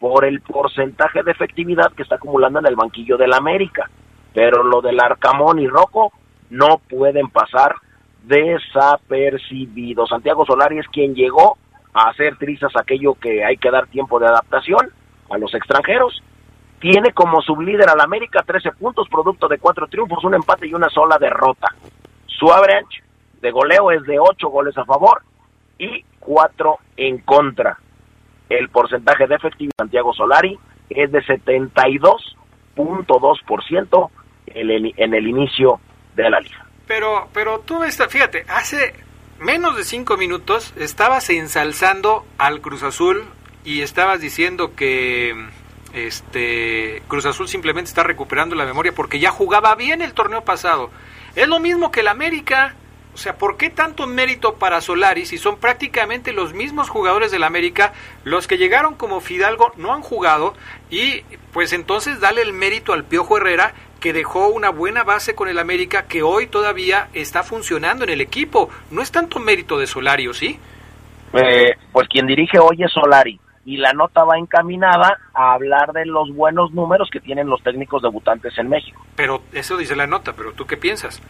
[0.04, 3.90] por el porcentaje de efectividad que está acumulando en el banquillo del América.
[4.34, 6.12] Pero lo del Arcamón y Rocco
[6.50, 7.76] no pueden pasar
[8.24, 10.10] desapercibidos.
[10.10, 11.58] Santiago Solari es quien llegó
[11.94, 14.90] a hacer trizas aquello que hay que dar tiempo de adaptación
[15.30, 16.22] a los extranjeros.
[16.82, 20.90] Tiene como sublíder al América 13 puntos, producto de cuatro triunfos, un empate y una
[20.90, 21.70] sola derrota.
[22.26, 23.02] Su average
[23.40, 25.22] de goleo es de 8 goles a favor
[25.80, 27.78] y 4 en contra.
[28.50, 30.58] El porcentaje de efectividad de Santiago Solari
[30.90, 34.10] es de 72.2%
[34.48, 35.80] en el, en el inicio
[36.16, 36.66] de la liga.
[36.88, 38.94] Pero, pero tú, esta, fíjate, hace
[39.40, 43.24] menos de cinco minutos estabas ensalzando al Cruz Azul
[43.64, 45.34] y estabas diciendo que
[45.94, 50.90] este Cruz Azul simplemente está recuperando la memoria porque ya jugaba bien el torneo pasado.
[51.36, 52.76] Es lo mismo que el América.
[53.14, 57.44] O sea, ¿por qué tanto mérito para Solari si son prácticamente los mismos jugadores del
[57.44, 60.56] América los que llegaron como Fidalgo no han jugado
[60.90, 61.22] y
[61.52, 65.60] pues entonces dale el mérito al Piojo Herrera que dejó una buena base con el
[65.60, 68.70] América que hoy todavía está funcionando en el equipo.
[68.92, 70.60] No es tanto mérito de Solari, ¿o sí?
[71.34, 76.06] Eh, pues quien dirige hoy es Solari y la nota va encaminada a hablar de
[76.06, 79.06] los buenos números que tienen los técnicos debutantes en México.
[79.16, 81.22] Pero eso dice la nota, pero ¿tú qué piensas?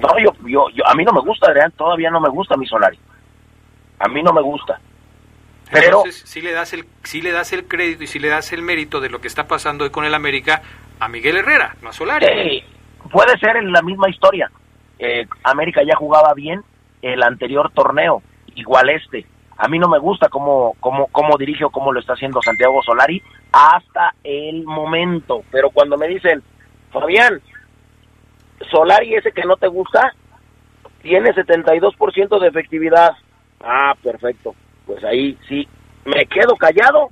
[0.00, 2.66] No, yo, yo, yo, a mí no me gusta, Adrián, todavía no me gusta mi
[2.66, 2.98] Solari.
[3.98, 4.80] A mí no me gusta.
[5.70, 8.52] Pero Entonces, si le das el si le das el crédito y si le das
[8.52, 10.62] el mérito de lo que está pasando hoy con el América
[10.98, 12.26] a Miguel Herrera, no a Solari.
[12.26, 12.64] eh,
[13.12, 14.50] puede ser en la misma historia.
[14.98, 16.62] Eh, América ya jugaba bien
[17.02, 18.22] el anterior torneo,
[18.54, 19.26] igual este.
[19.56, 22.82] A mí no me gusta cómo, cómo, cómo dirige o cómo lo está haciendo Santiago
[22.82, 25.42] Solari hasta el momento.
[25.50, 26.42] Pero cuando me dicen,
[26.90, 27.40] Fabián,
[28.70, 30.14] Solari ese que no te gusta,
[31.02, 33.12] tiene 72% de efectividad.
[33.62, 34.54] Ah, perfecto.
[34.86, 35.66] Pues ahí sí,
[36.04, 37.10] me quedo callado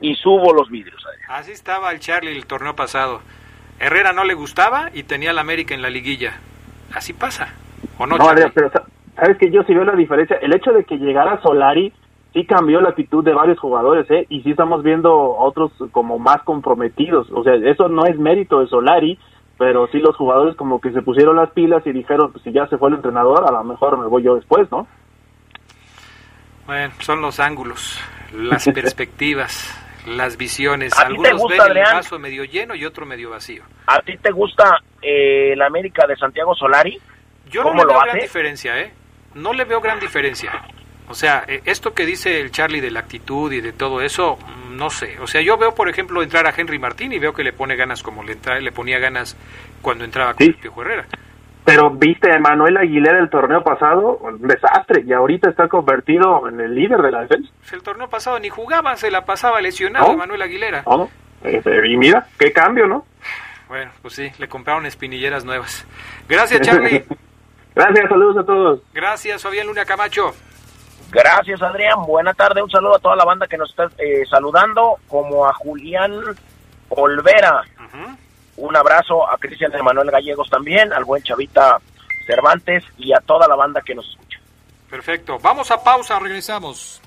[0.00, 1.04] y subo los vidrios.
[1.28, 3.20] Así estaba el Charlie el torneo pasado.
[3.78, 6.38] Herrera no le gustaba y tenía al América en la liguilla.
[6.94, 7.54] Así pasa.
[7.98, 8.50] ¿O no, No, Charlie?
[8.54, 8.70] Pero
[9.14, 10.36] sabes que yo sí veo la diferencia.
[10.40, 11.92] El hecho de que llegara Solari
[12.32, 14.26] sí cambió la actitud de varios jugadores, ¿eh?
[14.28, 17.30] Y sí estamos viendo otros como más comprometidos.
[17.32, 19.18] O sea, eso no es mérito de Solari,
[19.58, 22.66] pero sí los jugadores como que se pusieron las pilas y dijeron, pues si ya
[22.68, 24.86] se fue el entrenador, a lo mejor me voy yo después, ¿no?
[26.66, 28.00] Bueno, son los ángulos,
[28.34, 29.72] las perspectivas,
[30.06, 30.92] las visiones.
[30.98, 31.96] ¿A ti te Algunos gusta, ven el Adrián?
[31.96, 33.62] vaso medio lleno y otro medio vacío.
[33.86, 36.98] ¿A ti te gusta eh, el América de Santiago Solari?
[37.50, 38.10] Yo no ¿Cómo le lo veo hace?
[38.10, 38.92] gran diferencia, ¿eh?
[39.34, 40.50] No le veo gran diferencia.
[41.08, 44.36] O sea, eh, esto que dice el Charlie de la actitud y de todo eso,
[44.38, 45.18] mm, no sé.
[45.20, 47.76] O sea, yo veo, por ejemplo, entrar a Henry Martín y veo que le pone
[47.76, 49.36] ganas como le, entra- le ponía ganas
[49.82, 50.52] cuando entraba con Sí.
[50.52, 51.06] el Piojo Herrera.
[51.64, 56.60] Pero viste a Manuel Aguilera el torneo pasado, un desastre, y ahorita está convertido en
[56.60, 57.50] el líder de la defensa.
[57.58, 60.16] Pues el torneo pasado ni jugaba, se la pasaba lesionado ¿No?
[60.18, 60.84] Manuel Aguilera.
[60.86, 61.10] ¿no?
[61.42, 63.04] Eh, Y mira, qué cambio, ¿no?
[63.68, 65.84] Bueno, pues sí, le compraron espinilleras nuevas.
[66.28, 67.04] Gracias, Charlie.
[67.74, 68.80] Gracias, saludos a todos.
[68.94, 70.34] Gracias, Fabián Luna Camacho.
[71.16, 72.04] Gracias, Adrián.
[72.06, 72.62] Buena tarde.
[72.62, 76.12] Un saludo a toda la banda que nos está eh, saludando, como a Julián
[76.90, 77.62] Olvera.
[78.58, 81.78] Un abrazo a Cristian Emanuel Gallegos también, al buen Chavita
[82.26, 84.38] Cervantes y a toda la banda que nos escucha.
[84.90, 85.38] Perfecto.
[85.40, 87.00] Vamos a pausa, regresamos.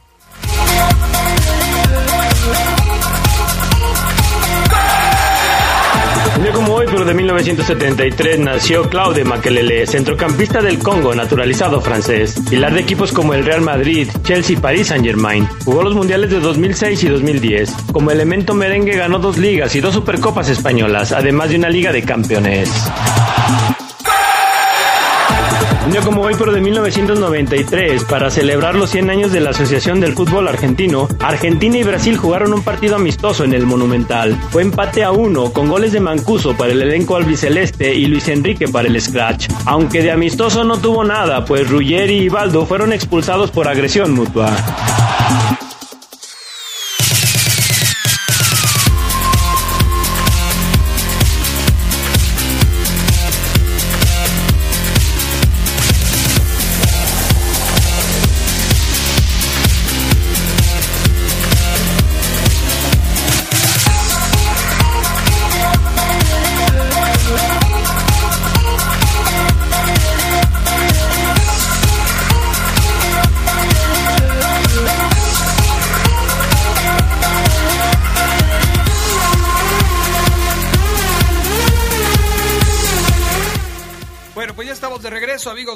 [6.35, 12.39] Un día como hoy, pero de 1973, nació Claude Makelele, centrocampista del Congo, naturalizado francés.
[12.49, 15.47] Pilar de equipos como el Real Madrid, Chelsea y Paris Saint-Germain.
[15.65, 17.71] Jugó los mundiales de 2006 y 2010.
[17.91, 22.03] Como elemento merengue ganó dos ligas y dos supercopas españolas, además de una liga de
[22.03, 22.69] campeones.
[26.05, 30.47] Como hoy, pero de 1993, para celebrar los 100 años de la Asociación del Fútbol
[30.47, 34.39] Argentino, Argentina y Brasil jugaron un partido amistoso en el Monumental.
[34.49, 38.67] Fue empate a uno, con goles de Mancuso para el elenco albiceleste y Luis Enrique
[38.69, 39.49] para el Scratch.
[39.65, 44.49] Aunque de amistoso no tuvo nada, pues Ruggeri y Baldo fueron expulsados por agresión mutua.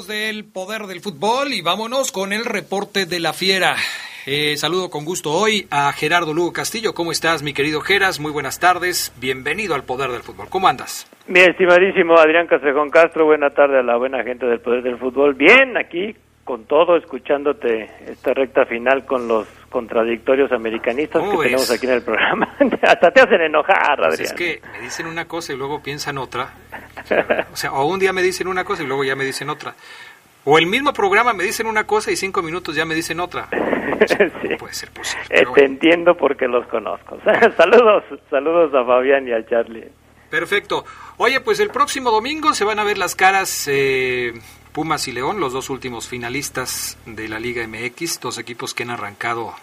[0.02, 3.76] Del Poder del Fútbol, y vámonos con el reporte de la fiera.
[4.26, 6.94] Eh, saludo con gusto hoy a Gerardo Lugo Castillo.
[6.94, 8.18] ¿Cómo estás, mi querido Geras?
[8.18, 9.14] Muy buenas tardes.
[9.20, 10.48] Bienvenido al Poder del Fútbol.
[10.50, 11.08] ¿Cómo andas?
[11.28, 15.34] Mi estimadísimo Adrián Castrejón Castro, buena tarde a la buena gente del Poder del Fútbol.
[15.34, 21.86] Bien, aquí con todo, escuchándote esta recta final con los contradictorios americanistas que tenemos aquí
[21.86, 22.48] en el programa.
[22.82, 24.26] Hasta te hacen enojar, pues Adrián.
[24.26, 26.52] es que me dicen una cosa y luego piensan otra.
[27.52, 29.74] O sea, o un día me dicen una cosa y luego ya me dicen otra.
[30.44, 33.48] O el mismo programa me dicen una cosa y cinco minutos ya me dicen otra.
[34.58, 35.26] puede ser posible.
[35.30, 37.18] Eh, te entiendo porque los conozco.
[37.56, 39.88] saludos, saludos a Fabián y a Charlie.
[40.30, 40.84] Perfecto.
[41.16, 44.32] Oye, pues el próximo domingo se van a ver las caras eh,
[44.74, 48.90] Pumas y León, los dos últimos finalistas de la Liga MX, dos equipos que han
[48.90, 49.54] arrancado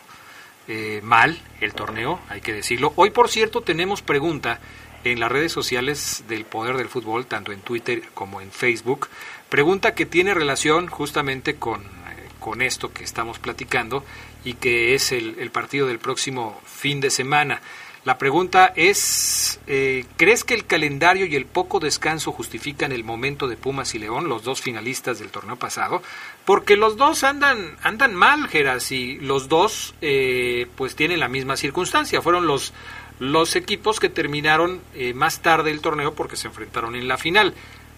[0.69, 2.93] eh, mal el torneo, hay que decirlo.
[2.95, 4.61] Hoy, por cierto, tenemos pregunta
[5.03, 9.09] en las redes sociales del Poder del Fútbol, tanto en Twitter como en Facebook.
[9.49, 14.05] Pregunta que tiene relación justamente con, eh, con esto que estamos platicando
[14.45, 17.61] y que es el, el, partido del próximo fin de semana.
[18.03, 23.47] La pregunta es, eh, ¿crees que el calendario y el poco descanso justifican el momento
[23.47, 26.01] de Pumas y León, los dos finalistas del torneo pasado?
[26.43, 31.57] Porque los dos andan, andan mal, Geras, y los dos eh, pues tienen la misma
[31.57, 32.23] circunstancia.
[32.23, 32.73] Fueron los
[33.21, 37.53] los equipos que terminaron eh, más tarde el torneo porque se enfrentaron en la final.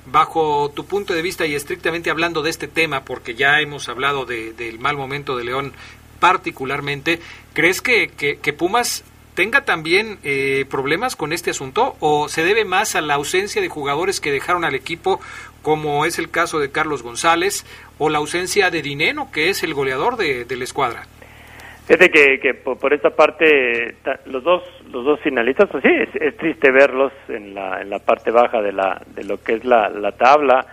[0.05, 4.25] Bajo tu punto de vista y estrictamente hablando de este tema, porque ya hemos hablado
[4.25, 5.71] del mal momento de León
[6.19, 7.21] particularmente,
[7.53, 9.05] ¿crees que, que, Pumas
[9.35, 13.69] tenga también eh, problemas con este asunto o se debe más a la ausencia de
[13.69, 15.19] jugadores que dejaron al equipo,
[15.61, 17.65] como es el caso de Carlos González,
[17.97, 21.03] o la ausencia de Dineno, que es el goleador de, la escuadra?
[21.85, 26.71] Fíjate que, que por, esta parte, los dos, los dos finalistas, pues sí, es, triste
[26.71, 30.11] verlos en la, en la parte baja de, la, de lo que es la, la
[30.13, 30.65] tabla.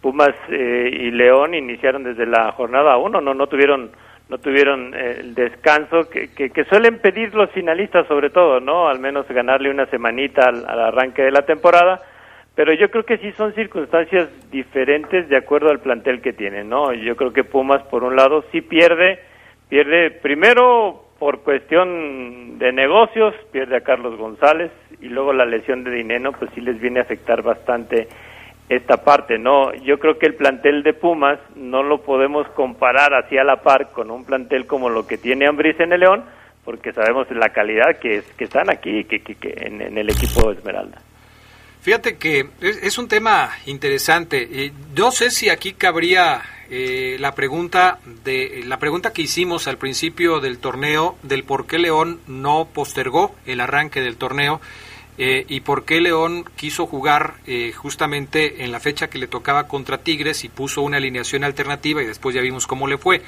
[0.00, 3.90] Pumas eh, y León iniciaron desde la jornada uno, no, no tuvieron,
[4.28, 8.88] no tuvieron eh, el descanso que, que, suelen pedir los finalistas sobre todo, ¿no?
[8.88, 12.00] Al menos ganarle una semanita al, al arranque de la temporada
[12.56, 16.92] pero yo creo que sí son circunstancias diferentes de acuerdo al plantel que tienen, ¿no?
[16.92, 19.18] Yo creo que Pumas, por un lado, sí pierde
[19.68, 25.90] Pierde primero por cuestión de negocios, pierde a Carlos González y luego la lesión de
[25.90, 28.08] Dineno, pues sí les viene a afectar bastante
[28.68, 29.74] esta parte, ¿no?
[29.74, 33.92] Yo creo que el plantel de Pumas no lo podemos comparar así a la par
[33.92, 36.24] con un plantel como lo que tiene Ambriz en el León,
[36.64, 40.50] porque sabemos la calidad que, es, que están aquí que, que, en, en, el equipo
[40.50, 40.98] Esmeralda.
[41.82, 44.72] Fíjate que es, un tema interesante.
[44.94, 50.40] Yo sé si aquí cabría eh, la pregunta de la pregunta que hicimos al principio
[50.40, 54.62] del torneo del por qué León no postergó el arranque del torneo
[55.16, 59.68] eh, y por qué León quiso jugar eh, justamente en la fecha que le tocaba
[59.68, 63.22] contra Tigres y puso una alineación alternativa y después ya vimos cómo le fue.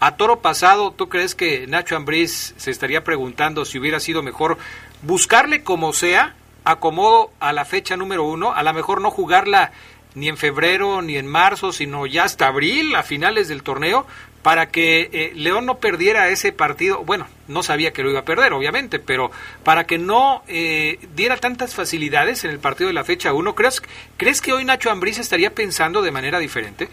[0.00, 4.56] A toro pasado, ¿tú crees que Nacho Ambriz se estaría preguntando si hubiera sido mejor
[5.02, 9.72] buscarle como sea, acomodo a la fecha número uno, a lo mejor no jugarla
[10.14, 14.06] ni en febrero ni en marzo, sino ya hasta abril, a finales del torneo,
[14.42, 17.04] para que eh, León no perdiera ese partido.
[17.04, 19.30] Bueno, no sabía que lo iba a perder, obviamente, pero
[19.64, 23.82] para que no eh, diera tantas facilidades en el partido de la fecha 1, ¿crees,
[24.16, 26.88] ¿crees que hoy Nacho Ambriz estaría pensando de manera diferente?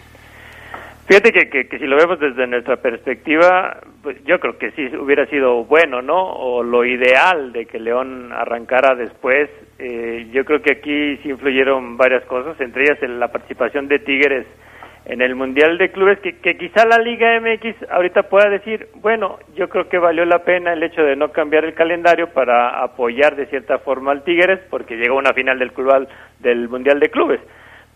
[1.08, 5.64] Fíjate que, si lo vemos desde nuestra perspectiva, pues yo creo que sí hubiera sido
[5.64, 6.18] bueno, ¿no?
[6.18, 9.48] O lo ideal de que León arrancara después.
[9.78, 14.48] Eh, yo creo que aquí sí influyeron varias cosas, entre ellas la participación de Tigres
[15.06, 19.40] en el Mundial de Clubes, que, que quizá la Liga MX ahorita pueda decir, bueno,
[19.56, 23.36] yo creo que valió la pena el hecho de no cambiar el calendario para apoyar
[23.36, 26.08] de cierta forma al Tigres, porque llegó una final del, club,
[26.40, 27.42] del Mundial de Clubes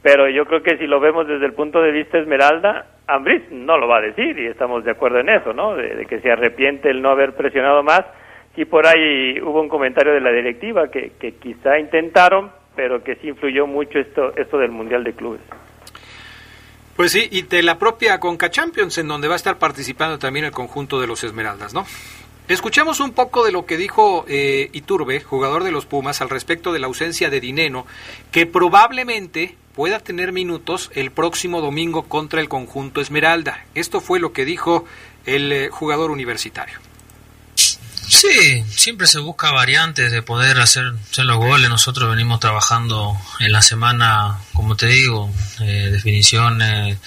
[0.01, 3.77] pero yo creo que si lo vemos desde el punto de vista Esmeralda, Ambris no
[3.77, 5.75] lo va a decir y estamos de acuerdo en eso, ¿no?
[5.75, 8.05] De, que se arrepiente el no haber presionado más.
[8.55, 13.15] Sí, por ahí hubo un comentario de la directiva que, que quizá intentaron, pero que
[13.15, 15.41] sí influyó mucho esto, esto del Mundial de Clubes.
[16.99, 20.43] Pues sí, y de la propia Conca Champions, en donde va a estar participando también
[20.43, 21.85] el conjunto de los Esmeraldas, ¿no?
[22.49, 26.73] Escuchemos un poco de lo que dijo eh, Iturbe, jugador de los Pumas, al respecto
[26.73, 27.87] de la ausencia de Dineno,
[28.33, 33.63] que probablemente pueda tener minutos el próximo domingo contra el conjunto Esmeralda.
[33.75, 34.83] Esto fue lo que dijo
[35.25, 36.79] el eh, jugador universitario.
[38.09, 41.69] Sí, siempre se busca variantes de poder hacer, los goles.
[41.69, 46.97] Nosotros venimos trabajando en la semana, como te digo, eh, definiciones.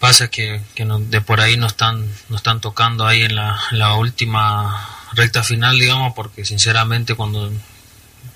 [0.00, 4.88] Pasa que, de por ahí nos están, nos están tocando ahí en la, la última
[5.12, 7.52] recta final, digamos, porque sinceramente cuando,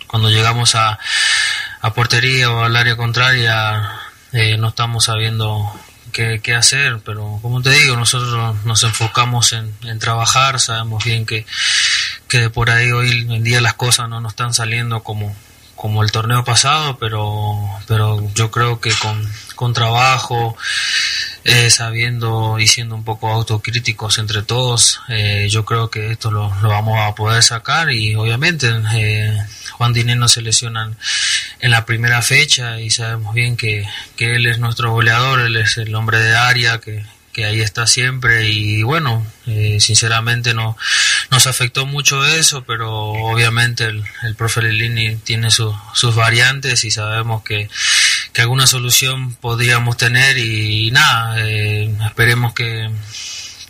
[0.07, 0.99] cuando llegamos a,
[1.81, 3.93] a portería o al área contraria
[4.33, 5.73] eh, no estamos sabiendo
[6.43, 11.47] qué, hacer, pero como te digo, nosotros nos enfocamos en, en trabajar, sabemos bien que,
[12.29, 15.35] que por ahí hoy en día las cosas no nos están saliendo como,
[15.77, 17.57] como el torneo pasado, pero,
[17.87, 20.57] pero yo creo que con, con trabajo,
[21.45, 26.53] eh, sabiendo y siendo un poco autocríticos entre todos, eh, yo creo que esto lo,
[26.63, 29.39] lo, vamos a poder sacar y obviamente eh,
[29.73, 30.91] Juan Dineno se lesiona
[31.61, 33.87] en la primera fecha y sabemos bien que,
[34.17, 37.05] que él es nuestro goleador, él es el hombre de área que,
[37.39, 40.77] que ahí está siempre y bueno, eh, sinceramente no
[41.31, 47.45] nos afectó mucho eso, pero obviamente el, el profe Lilini tiene sus variantes y sabemos
[47.45, 47.69] que,
[48.33, 52.91] que, alguna solución podríamos tener y, nada, eh, esperemos que,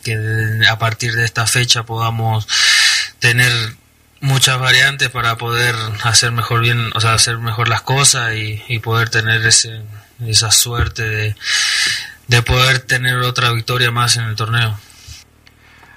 [0.03, 0.17] que
[0.67, 2.49] a partir de esta fecha podamos
[3.19, 3.53] tener
[4.21, 9.11] muchas variantes para poder hacer mejor bien, o sea, hacer mejor las cosas y, poder
[9.11, 9.83] tener ese,
[10.21, 11.37] esa suerte de
[12.29, 14.79] de poder tener otra victoria más en el torneo.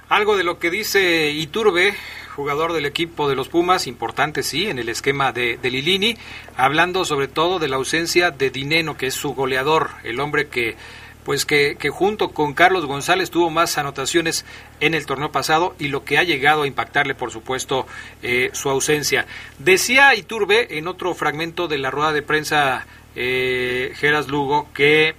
[0.10, 1.94] Algo de lo que dice Iturbe,
[2.36, 6.18] jugador del equipo de los Pumas, importante sí, en el esquema de, de, Lilini,
[6.58, 10.76] hablando sobre todo de la ausencia de Dineno, que es su goleador, el hombre que
[11.24, 14.46] pues que, que, junto con Carlos González tuvo más anotaciones
[14.80, 17.86] en el torneo pasado y lo que ha llegado a impactarle, por supuesto,
[18.24, 19.26] eh, su ausencia.
[19.60, 25.16] Decía Iturbe en otro fragmento de la rueda de prensa eh, Geras Lugo que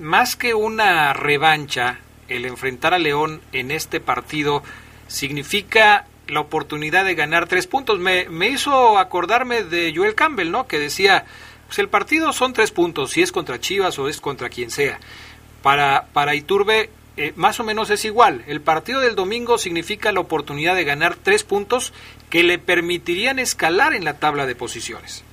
[0.00, 1.98] más que una revancha,
[2.28, 4.62] el enfrentar a León en este partido
[5.06, 7.98] significa la oportunidad de ganar tres puntos.
[7.98, 10.66] Me, me hizo acordarme de Joel Campbell, ¿no?
[10.66, 11.24] Que decía,
[11.66, 14.98] pues el partido son tres puntos, si es contra Chivas o es contra quien sea.
[15.62, 18.42] Para, para Iturbe, eh, más o menos es igual.
[18.46, 21.92] El partido del domingo significa la oportunidad de ganar tres puntos
[22.30, 25.24] que le permitirían escalar en la tabla de posiciones.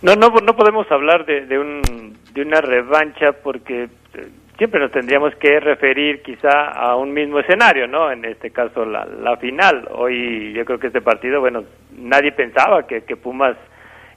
[0.00, 4.28] No, no, no podemos hablar de, de un de una revancha porque eh,
[4.58, 8.10] siempre nos tendríamos que referir quizá a un mismo escenario, ¿no?
[8.10, 9.88] En este caso la, la final.
[9.92, 11.64] Hoy yo creo que este partido, bueno,
[11.96, 13.56] nadie pensaba que, que Pumas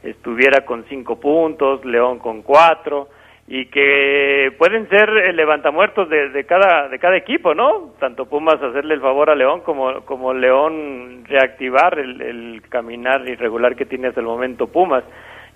[0.05, 3.09] estuviera con cinco puntos, León con cuatro
[3.47, 7.91] y que pueden ser el levantamuertos de, de cada de cada equipo, ¿no?
[7.99, 13.75] Tanto Pumas hacerle el favor a León como como León reactivar el, el caminar irregular
[13.75, 15.03] que tiene hasta el momento Pumas.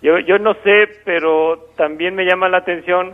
[0.01, 3.13] Yo, yo no sé, pero también me llama la atención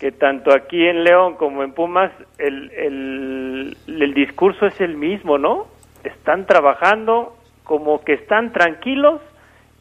[0.00, 5.38] que tanto aquí en León como en Pumas el, el, el discurso es el mismo,
[5.38, 5.66] ¿no?
[6.02, 9.20] Están trabajando como que están tranquilos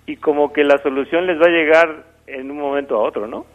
[0.06, 3.46] y como que la solución les va a llegar en un momento a otro, ¿no?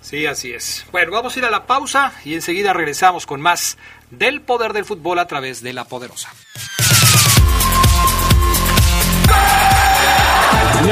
[0.00, 0.86] Sí, así es.
[0.90, 3.76] Bueno, vamos a ir a la pausa y enseguida regresamos con más
[4.10, 6.30] del poder del fútbol a través de la poderosa.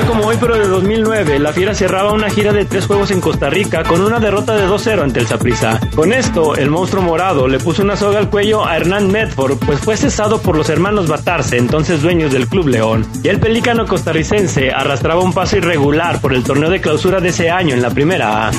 [0.07, 3.51] Como hoy, pero de 2009, la Fiera cerraba una gira de tres juegos en Costa
[3.51, 5.81] Rica con una derrota de 2-0 ante el Saprissa.
[5.95, 9.81] Con esto, el monstruo morado le puso una soga al cuello a Hernán Medford, pues
[9.81, 13.07] fue cesado por los hermanos Batarse, entonces dueños del Club León.
[13.23, 17.51] Y el pelícano costarricense arrastraba un paso irregular por el torneo de clausura de ese
[17.51, 18.53] año en la primera A.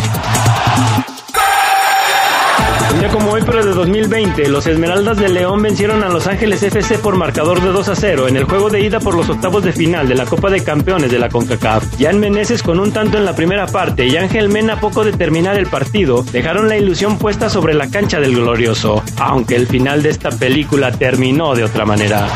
[3.77, 7.95] 2020, los Esmeraldas de León vencieron a Los Ángeles FC por marcador de 2 a
[7.95, 10.63] 0 en el juego de ida por los octavos de final de la Copa de
[10.63, 11.83] Campeones de la CONCACAF.
[11.99, 15.59] Jan Meneses con un tanto en la primera parte y Ángel Mena poco de terminar
[15.59, 20.09] el partido dejaron la ilusión puesta sobre la cancha del glorioso, aunque el final de
[20.09, 22.27] esta película terminó de otra manera.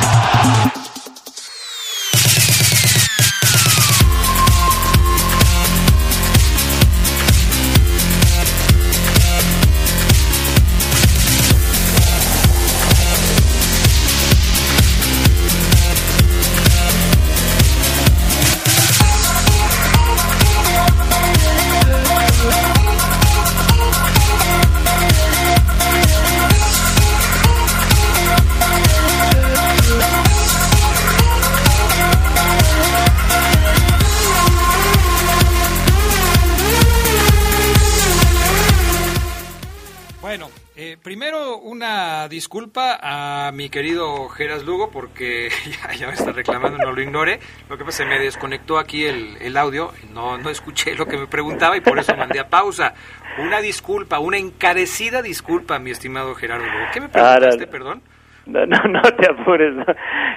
[42.52, 45.47] Disculpa a mi querido Geras Lugo porque
[45.97, 47.39] ya, me está reclamando, no lo ignore.
[47.70, 51.18] Lo que pasa se me desconectó aquí el, el audio, no, no escuché lo que
[51.18, 52.93] me preguntaba y por eso mandé a pausa.
[53.38, 56.88] Una disculpa, una encarecida disculpa, mi estimado Gerardo Lugo.
[56.93, 58.02] ¿Qué me preguntaste, perdón?
[58.47, 59.74] No, no, no te apures.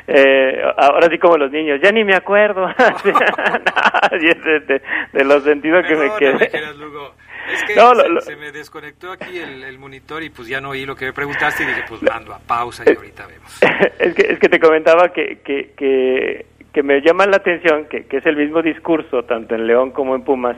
[0.07, 2.69] Eh, ahora sí como los niños, ya ni me acuerdo
[4.12, 6.49] de, de, los sentidos que me quedé.
[7.53, 10.86] Es que se, se, me desconectó aquí el, el, monitor y pues ya no oí
[10.86, 13.61] lo que me preguntaste y dije, pues mando a pausa y ahorita vemos.
[13.99, 18.07] es, que, es que te comentaba que, que, que, que me llama la atención que,
[18.07, 20.57] que es el mismo discurso, tanto en León como en Pumas,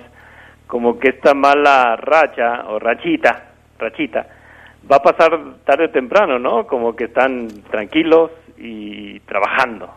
[0.66, 4.26] como que esta mala racha o rachita, rachita,
[4.90, 6.66] va a pasar tarde o temprano, ¿no?
[6.66, 9.92] Como que están tranquilos y trabajando.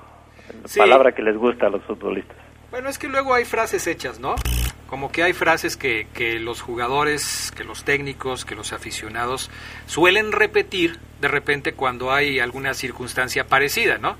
[0.75, 2.37] Palabra que les gusta a los futbolistas.
[2.71, 4.35] Bueno, es que luego hay frases hechas, ¿no?
[4.89, 9.51] Como que hay frases que, que los jugadores, que los técnicos, que los aficionados
[9.85, 14.15] suelen repetir de repente cuando hay alguna circunstancia parecida, ¿no?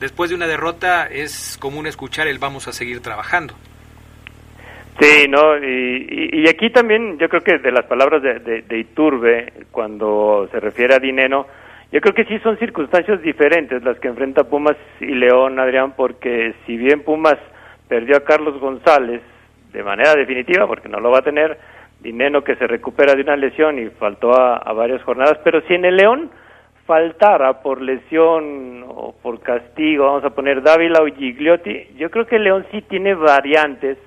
[0.00, 3.54] Después de una derrota es común escuchar el vamos a seguir trabajando.
[5.00, 10.48] Sí, no, y, aquí también yo creo que de las palabras de, de, Iturbe, cuando
[10.52, 11.46] se refiere a Dineno,
[11.90, 16.54] yo creo que sí son circunstancias diferentes las que enfrenta Pumas y León, Adrián, porque
[16.64, 17.38] si bien Pumas
[17.88, 19.20] perdió a Carlos González
[19.74, 21.58] de manera definitiva, porque no lo va a tener,
[22.00, 25.74] Dineno que se recupera de una lesión y faltó a, a varias jornadas, pero si
[25.74, 26.30] en el León
[26.86, 32.38] faltara por lesión o por castigo, vamos a poner Dávila o Gigliotti, yo creo que
[32.38, 33.98] León sí tiene variantes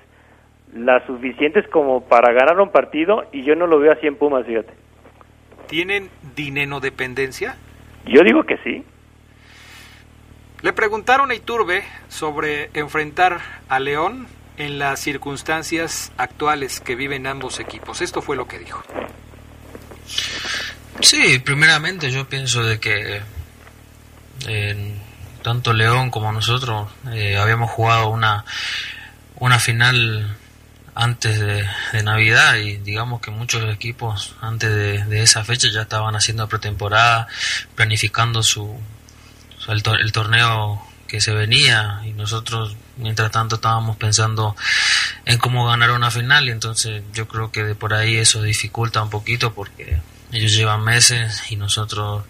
[0.74, 4.46] las suficientes como para ganar un partido y yo no lo veo así en Pumas,
[4.46, 4.72] fíjate.
[5.66, 7.56] ¿Tienen dinero dependencia?
[8.06, 8.84] Yo digo que sí.
[10.62, 13.38] Le preguntaron a Iturbe sobre enfrentar
[13.68, 14.26] a León
[14.58, 18.00] en las circunstancias actuales que viven ambos equipos.
[18.00, 18.82] Esto fue lo que dijo.
[21.00, 23.22] Sí, primeramente yo pienso de que
[25.42, 28.44] tanto León como nosotros eh, habíamos jugado una,
[29.36, 30.36] una final
[30.94, 31.64] antes de,
[32.02, 37.28] Navidad y digamos que muchos equipos antes de, esa fecha ya estaban haciendo pretemporada,
[37.74, 38.80] planificando su,
[39.68, 44.54] el, torneo que se venía y nosotros mientras tanto estábamos pensando
[45.24, 49.02] en cómo ganar una final y entonces yo creo que de por ahí eso dificulta
[49.02, 49.98] un poquito porque
[50.30, 52.24] ellos llevan meses y nosotros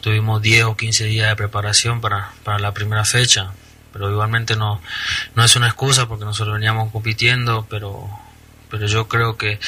[0.00, 3.52] tuvimos 10 o 15 días de preparación para, para la primera fecha
[3.92, 4.80] pero igualmente no,
[5.34, 8.08] no es una excusa porque nosotros veníamos compitiendo, pero,
[8.70, 9.60] pero yo creo que,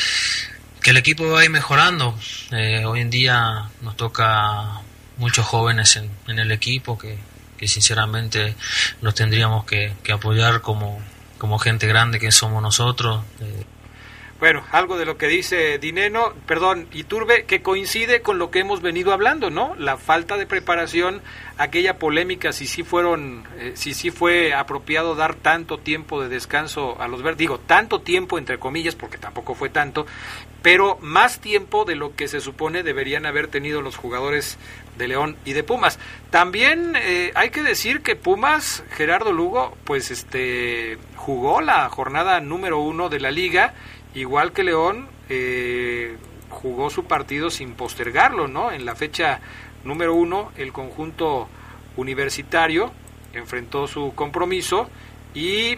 [0.80, 2.18] que el equipo va a ir mejorando.
[2.50, 4.80] Eh, hoy en día nos toca
[5.18, 7.18] muchos jóvenes en, en el equipo que,
[7.58, 8.56] que sinceramente
[9.00, 11.00] nos tendríamos que, que, apoyar como,
[11.38, 13.22] como gente grande que somos nosotros.
[13.40, 13.64] Eh,
[14.44, 18.82] bueno, algo de lo que dice Dineno, perdón, Iturbe, que coincide con lo que hemos
[18.82, 19.74] venido hablando, ¿no?
[19.76, 21.22] La falta de preparación,
[21.56, 27.00] aquella polémica, si sí fueron, eh, si sí fue apropiado dar tanto tiempo de descanso
[27.00, 30.04] a los verdes, digo, tanto tiempo entre comillas, porque tampoco fue tanto,
[30.60, 34.58] pero más tiempo de lo que se supone deberían haber tenido los jugadores
[34.98, 35.98] de León y de Pumas.
[36.28, 42.80] También eh, hay que decir que Pumas, Gerardo Lugo, pues este jugó la jornada número
[42.80, 43.72] uno de la liga
[44.14, 46.16] igual que León, eh,
[46.48, 48.70] jugó su partido sin postergarlo, ¿no?
[48.70, 49.40] En la fecha
[49.84, 51.48] número uno, el conjunto
[51.96, 52.92] universitario
[53.32, 54.88] enfrentó su compromiso
[55.34, 55.76] y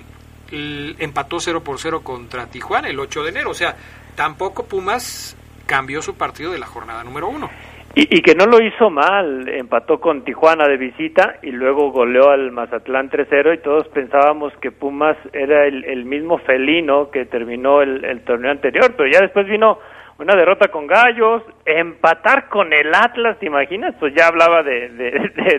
[0.51, 3.51] empató 0 por 0 contra Tijuana el 8 de enero.
[3.51, 3.77] O sea,
[4.15, 7.51] tampoco Pumas cambió su partido de la jornada número uno.
[7.99, 12.53] Y, que no lo hizo mal, empató con Tijuana de visita y luego goleó al
[12.53, 18.51] Mazatlán 3-0 y todos pensábamos que Pumas era el, mismo felino que terminó el, torneo
[18.51, 19.79] anterior, pero ya después vino
[20.19, 23.95] una derrota con Gallos, empatar con el Atlas, ¿te imaginas?
[23.99, 24.91] Pues ya hablaba de,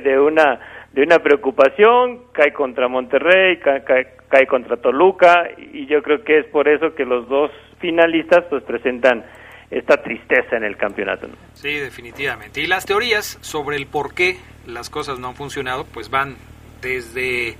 [0.04, 0.60] de, una
[0.94, 3.84] de una preocupación, cae contra Monterrey, cae,
[4.30, 8.62] cae contra Toluca y yo creo que es por eso que los dos finalistas pues
[8.62, 9.26] presentan
[9.70, 11.28] esta tristeza en el campeonato.
[11.54, 12.62] Sí, definitivamente.
[12.62, 16.38] Y las teorías sobre el por qué las cosas no han funcionado, pues van
[16.82, 17.58] desde,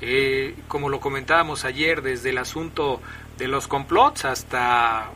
[0.00, 3.00] eh, como lo comentábamos ayer, desde el asunto
[3.38, 5.10] de los complots hasta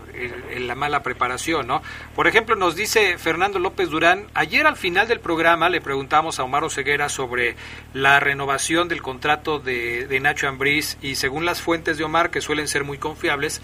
[0.57, 1.83] la mala preparación, ¿no?
[2.15, 6.45] Por ejemplo, nos dice Fernando López Durán, ayer al final del programa le preguntamos a
[6.45, 7.57] Omar Ceguera sobre
[7.93, 12.41] la renovación del contrato de, de Nacho Ambriz y según las fuentes de Omar, que
[12.41, 13.61] suelen ser muy confiables,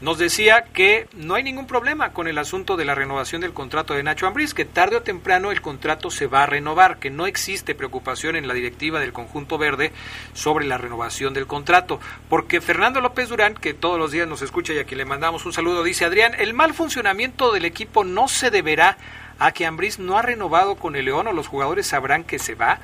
[0.00, 3.94] nos decía que no hay ningún problema con el asunto de la renovación del contrato
[3.94, 7.26] de Nacho Ambriz, que tarde o temprano el contrato se va a renovar, que no
[7.26, 9.92] existe preocupación en la directiva del conjunto verde
[10.34, 14.72] sobre la renovación del contrato, porque Fernando López Durán, que todos los días nos escucha
[14.72, 18.28] y a quien le mandamos un saludo, dice Adrián, el mal funcionamiento del equipo no
[18.28, 18.98] se deberá
[19.38, 22.54] a que Ambriz no ha renovado con el León o los jugadores sabrán que se
[22.54, 22.78] va.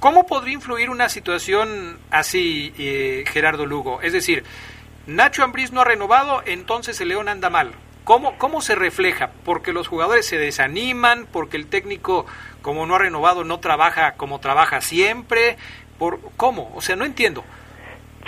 [0.00, 4.00] ¿Cómo podría influir una situación así, eh, Gerardo Lugo?
[4.00, 4.44] Es decir,
[5.08, 7.70] Nacho Ambriz no ha renovado, entonces el León anda mal.
[8.04, 9.30] ¿Cómo, ¿Cómo se refleja?
[9.42, 11.24] ¿Porque los jugadores se desaniman?
[11.32, 12.26] ¿Porque el técnico,
[12.60, 15.56] como no ha renovado, no trabaja como trabaja siempre?
[15.98, 16.70] ¿Por, ¿Cómo?
[16.74, 17.42] O sea, no entiendo.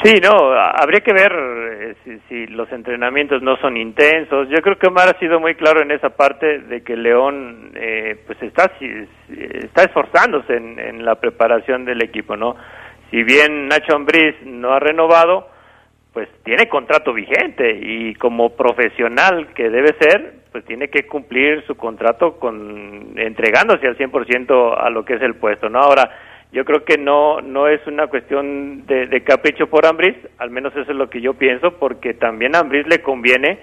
[0.02, 4.48] Sí, no, habría que ver eh, si, los entrenamientos no son intensos.
[4.48, 8.16] Yo creo que Omar ha sido muy claro en esa parte de que León eh,
[8.26, 8.72] pues está,
[9.28, 12.56] está esforzándose en, en, la preparación del equipo, ¿no?
[13.10, 15.59] Si bien Nacho Ambriz no ha renovado,
[16.12, 21.76] pues tiene contrato vigente y como profesional que debe ser, pues tiene que cumplir su
[21.76, 25.78] contrato con entregándose al 100% a lo que es el puesto, ¿no?
[25.78, 26.10] Ahora,
[26.52, 30.90] yo creo que no no es una cuestión de, capricho por Ambris, al menos eso
[30.90, 33.58] es lo que yo pienso, porque también a Ambris le conviene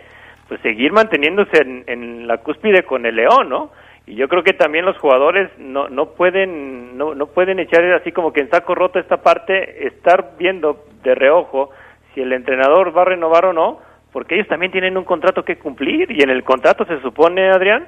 [0.48, 3.72] pues seguir manteniéndose en, en la cúspide con el León, ¿no?
[4.08, 8.14] y yo creo que también los jugadores no no pueden no, no pueden echar así
[8.14, 11.72] como que en saco roto esta parte estar viendo de reojo
[12.18, 13.80] si el entrenador va a renovar o no
[14.12, 17.88] porque ellos también tienen un contrato que cumplir y en el contrato se supone Adrián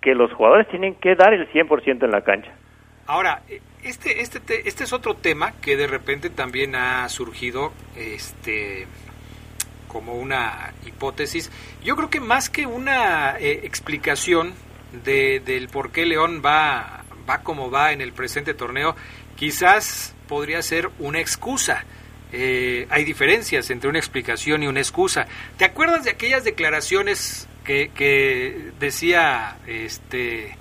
[0.00, 2.50] que los jugadores tienen que dar el 100% en la cancha
[3.06, 3.42] ahora
[3.84, 8.88] este este este es otro tema que de repente también ha surgido este
[9.86, 11.52] como una hipótesis
[11.84, 14.54] yo creo que más que una eh, explicación
[15.04, 18.96] de, del por qué León va, va como va en el presente torneo,
[19.36, 21.84] quizás podría ser una excusa.
[22.32, 25.26] Eh, hay diferencias entre una explicación y una excusa.
[25.56, 30.56] ¿Te acuerdas de aquellas declaraciones que, decía este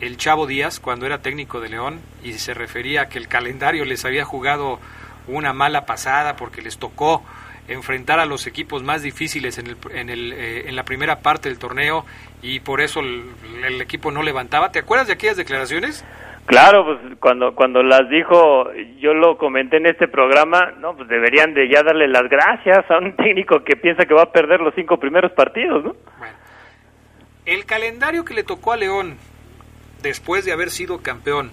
[0.00, 3.84] el Chavo Díaz cuando era técnico de León y se refería a que el calendario
[3.84, 4.80] les había jugado
[5.28, 7.22] una mala pasada porque les tocó
[7.68, 11.48] enfrentar a los equipos más difíciles en, el, en, el, eh, en la primera parte
[11.48, 12.04] del torneo
[12.42, 14.72] y por eso el, equipo no levantaba.
[14.72, 16.04] ¿Te acuerdas de aquellas declaraciones?
[16.46, 21.54] Claro, pues cuando cuando las dijo, yo lo comenté en este programa, no, pues deberían
[21.54, 24.74] de ya darle las gracias a un técnico que piensa que va a perder los
[24.74, 25.96] cinco primeros partidos, ¿no?
[26.18, 26.34] Bueno,
[27.46, 29.16] el calendario que le tocó a León
[30.02, 31.50] después de haber sido campeón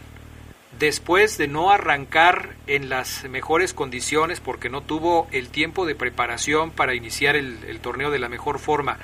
[0.80, 6.72] después de no arrancar en las mejores condiciones porque no tuvo el tiempo de preparación
[6.72, 8.98] para iniciar el, torneo de la mejor forma.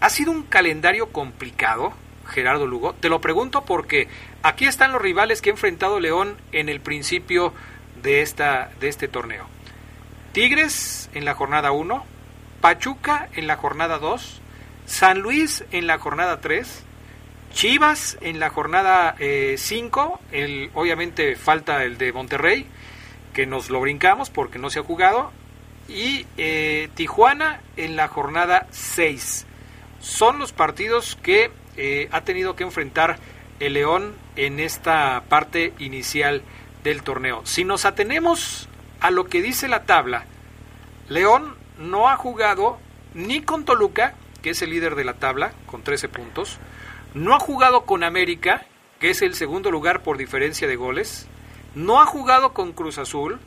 [0.00, 1.92] ¿Ha sido un calendario complicado,
[2.26, 2.94] Gerardo Lugo?
[2.94, 4.08] Te lo pregunto porque
[4.42, 7.52] aquí están los rivales que ha enfrentado León en el principio
[8.02, 9.46] de, esta, de este torneo.
[10.32, 12.04] Tigres en la jornada 1,
[12.60, 14.40] Pachuca en la jornada 2,
[14.86, 16.84] San Luis en la jornada 3,
[17.52, 22.66] Chivas en la jornada 5, eh, obviamente falta el de Monterrey,
[23.34, 25.32] que nos lo brincamos porque no se ha jugado,
[25.88, 29.46] y eh, Tijuana en la jornada 6.
[30.00, 33.18] Son los partidos que eh, ha tenido que enfrentar
[33.58, 36.42] el León en esta parte inicial
[36.84, 37.42] del torneo.
[37.44, 38.68] Si nos atenemos
[39.00, 40.24] a lo que dice la tabla,
[41.08, 42.78] León no ha jugado
[43.14, 46.58] ni con Toluca, que es el líder de la tabla, con 13 puntos,
[47.14, 48.66] no ha jugado con América,
[49.00, 51.26] que es el segundo lugar por diferencia de goles.
[51.74, 53.40] No ha jugado con Cruz Azul,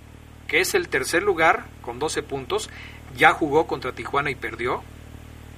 [0.47, 2.69] que es el tercer lugar con 12 puntos.
[3.15, 4.83] Ya jugó contra Tijuana y perdió.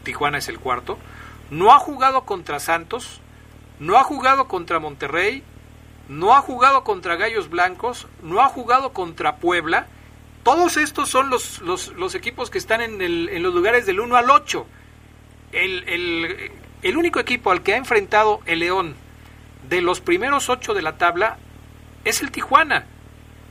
[0.04, 1.00] Tijuana es el cuarto.
[1.50, 3.22] No ha jugado contra Santos.
[3.80, 5.44] No ha jugado contra Monterrey.
[6.08, 8.08] No ha jugado contra Gallos Blancos.
[8.22, 9.88] No ha jugado contra Puebla.
[10.44, 14.16] Todos estos son los, los, equipos que están en, el, en, los lugares del 1
[14.16, 14.68] al 8.
[15.52, 16.52] El, el,
[16.84, 18.96] el único equipo al que ha enfrentado el León
[19.70, 21.38] de los primeros ocho de la tabla
[22.04, 22.86] es el Tijuana.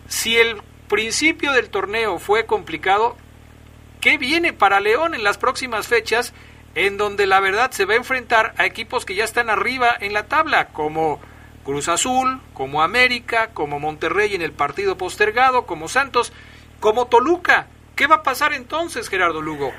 [0.08, 3.16] Si el principio del torneo fue complicado,
[4.00, 6.32] ¿qué viene para León en las próximas fechas
[6.74, 10.12] en donde la verdad se va a enfrentar a equipos que ya están arriba en
[10.12, 11.20] la tabla, como
[11.64, 16.32] Cruz Azul, como América, como Monterrey en el partido postergado, como Santos,
[16.80, 17.66] como Toluca?
[17.96, 19.70] ¿Qué va a pasar entonces, Gerardo Lugo?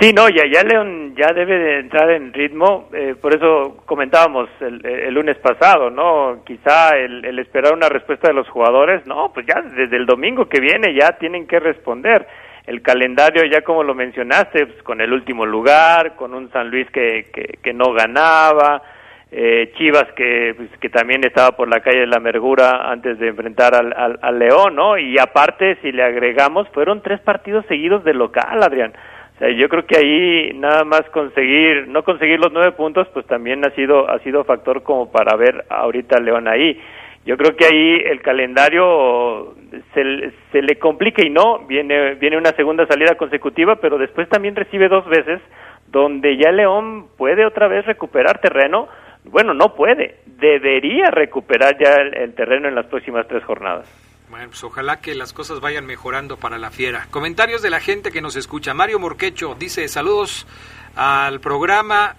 [0.00, 4.48] Sí, no, ya, ya León ya debe de entrar en ritmo, eh, por eso comentábamos
[4.60, 6.42] el, lunes pasado, ¿no?
[6.44, 10.48] Quizá el, el, esperar una respuesta de los jugadores, no, pues ya desde el domingo
[10.48, 12.26] que viene ya tienen que responder.
[12.66, 16.90] El calendario, ya como lo mencionaste, pues, con el último lugar, con un San Luis
[16.90, 18.82] que, que, que no ganaba,
[19.30, 23.28] eh, Chivas que, pues, que también estaba por la calle de la amargura antes de
[23.28, 24.96] enfrentar al, al, al León, ¿no?
[24.96, 28.94] Y aparte, si le agregamos, fueron tres partidos seguidos de local, Adrián
[29.40, 33.70] yo creo que ahí nada más conseguir, no conseguir los nueve puntos, pues también ha
[33.70, 36.80] sido, ha sido factor como para ver ahorita León ahí.
[37.24, 39.54] Yo creo que ahí el calendario
[39.94, 44.54] se, se le complica y no, viene, viene una segunda salida consecutiva, pero después también
[44.54, 45.40] recibe dos veces
[45.86, 48.88] donde ya León puede otra vez recuperar terreno.
[49.24, 53.88] Bueno, no puede, debería recuperar ya el terreno en las próximas tres jornadas.
[54.28, 57.06] Bueno, pues ojalá que las cosas vayan mejorando para la fiera.
[57.10, 58.74] Comentarios de la gente que nos escucha.
[58.74, 60.46] Mario Morquecho dice saludos
[60.96, 62.16] al programa.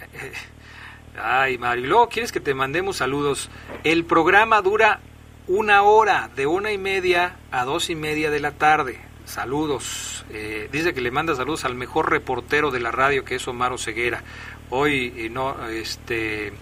[1.21, 3.49] Ay, Mario, luego quieres que te mandemos saludos.
[3.83, 4.99] El programa dura
[5.47, 8.99] una hora, de una y media a dos y media de la tarde.
[9.25, 10.25] Saludos.
[10.29, 13.77] Eh, dice que le manda saludos al mejor reportero de la radio, que es Omar
[13.79, 14.23] Ceguera.
[14.69, 16.53] Hoy eh, no, este,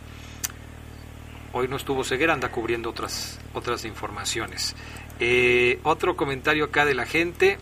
[1.52, 4.76] hoy no estuvo Ceguera, anda cubriendo otras, otras informaciones.
[5.20, 7.58] Eh, otro comentario acá de la gente.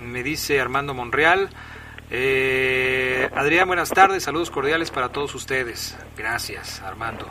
[0.00, 1.50] me dice Armando Monreal.
[2.10, 5.96] Eh, Adrián, buenas tardes, saludos cordiales para todos ustedes.
[6.16, 7.26] Gracias, Armando.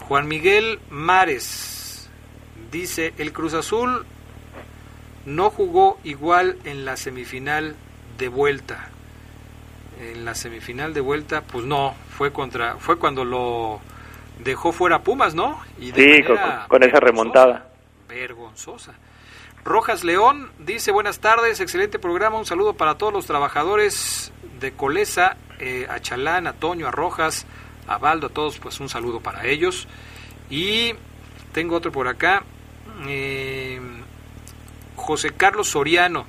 [0.00, 2.08] Juan Miguel Mares
[2.70, 4.06] dice, el Cruz Azul
[5.24, 7.74] no jugó igual en la semifinal
[8.16, 8.90] de vuelta.
[10.00, 13.80] En la semifinal de vuelta, pues no, fue contra, fue cuando lo
[14.44, 15.60] dejó fuera Pumas, ¿no?
[15.80, 16.22] Y sí,
[16.68, 17.68] con, esa remontada.
[18.08, 18.94] Vergonzosa.
[19.66, 25.36] Rojas León dice buenas tardes, excelente programa, un saludo para todos los trabajadores de Colesa,
[25.58, 27.46] eh, a Chalán, a Toño, a Rojas,
[27.88, 29.88] a Baldo, a todos, pues un saludo para ellos.
[30.50, 30.92] Y
[31.50, 32.44] tengo otro por acá,
[33.08, 33.80] eh,
[34.94, 36.26] José Carlos Soriano,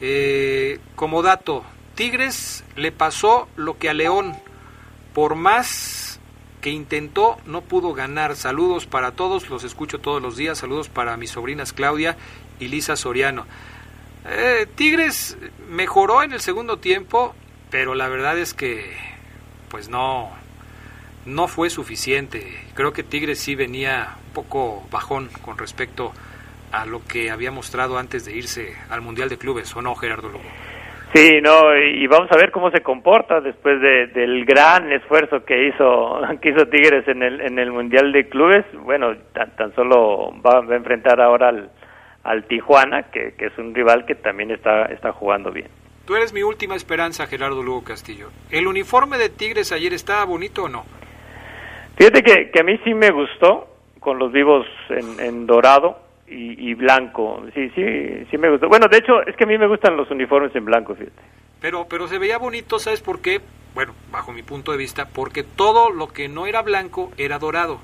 [0.00, 1.62] eh, como dato,
[1.94, 4.34] Tigres le pasó lo que a León,
[5.14, 6.18] por más
[6.60, 8.34] que intentó, no pudo ganar.
[8.34, 12.16] Saludos para todos, los escucho todos los días, saludos para mis sobrinas Claudia
[12.60, 13.46] y Lisa Soriano.
[14.28, 15.38] Eh, Tigres
[15.68, 17.34] mejoró en el segundo tiempo,
[17.70, 18.96] pero la verdad es que
[19.68, 20.30] pues no
[21.26, 22.42] no fue suficiente.
[22.74, 26.12] Creo que Tigres sí venía un poco bajón con respecto
[26.72, 30.28] a lo que había mostrado antes de irse al Mundial de Clubes, ¿o no, Gerardo
[30.28, 30.44] Lugo?
[31.14, 36.20] Sí, no, y vamos a ver cómo se comporta después del gran esfuerzo que hizo
[36.42, 38.64] que hizo Tigres en el en el Mundial de Clubes.
[38.82, 41.70] Bueno, tan, solo va a enfrentar ahora al,
[42.26, 45.68] al Tijuana, que, es un rival que también está, está jugando bien.
[46.04, 48.30] Tú eres mi última esperanza, Gerardo Lugo Castillo.
[48.50, 50.84] ¿El uniforme de Tigres ayer estaba bonito o no?
[51.96, 53.68] Fíjate que, que a mí sí me gustó,
[54.00, 55.98] con los vivos en, dorado
[56.28, 57.42] y, blanco.
[57.54, 58.68] Sí, sí, sí me gustó.
[58.68, 61.22] Bueno, de hecho, es que a mí me gustan los uniformes en blanco, fíjate.
[61.60, 63.40] Pero, pero se veía bonito, ¿sabes por qué?
[63.74, 67.80] Bueno, bajo mi punto de vista, porque todo lo que no era blanco era dorado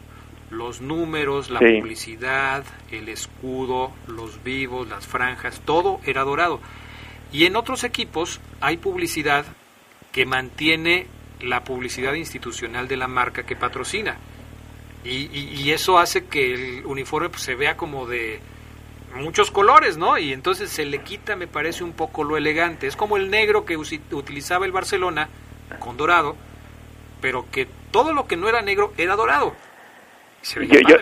[0.53, 6.61] los números, la publicidad, el escudo, los vivos, las franjas, todo era dorado.
[7.33, 9.47] Y en otros equipos hay publicidad
[10.13, 11.07] que mantiene
[11.41, 14.19] la publicidad institucional de la marca que patrocina.
[15.05, 18.39] Y, eso hace que el uniforme pues, se vea como de
[19.17, 20.17] muchos colores, ¿no?
[20.17, 22.87] Y entonces se le quita, me parece, un poco lo elegante.
[22.87, 25.29] Es como el negro que utilizaba el Barcelona
[25.81, 26.37] con dorado,
[27.21, 29.57] pero que todo lo que no era negro era dorado
[30.43, 30.97] yo,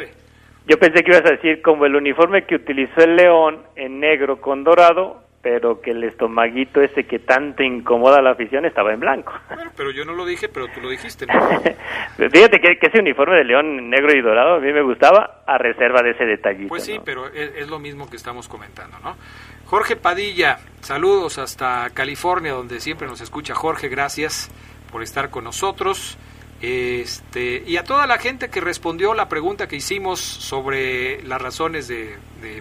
[0.67, 4.41] yo, pensé que ibas a decir como el uniforme que utilizó el león en negro
[4.41, 9.01] con dorado, pero que el estomaguito ese que tanto incomoda a la afición estaba en
[9.01, 9.33] blanco.
[9.77, 11.27] pero yo no lo dije, pero tú lo dijiste.
[12.17, 16.03] Fíjate que, ese uniforme de león negro y dorado a mí me gustaba a reserva
[16.03, 16.69] de ese detallito.
[16.69, 19.17] Pues sí, pero es, es, lo mismo que estamos comentando, ¿no?
[19.65, 24.51] Jorge Padilla, saludos hasta California, donde siempre nos escucha Jorge, gracias
[24.91, 26.19] por estar con nosotros.
[26.63, 31.89] Este, y a toda la gente que respondió la pregunta que hicimos sobre las razones
[31.89, 32.19] de,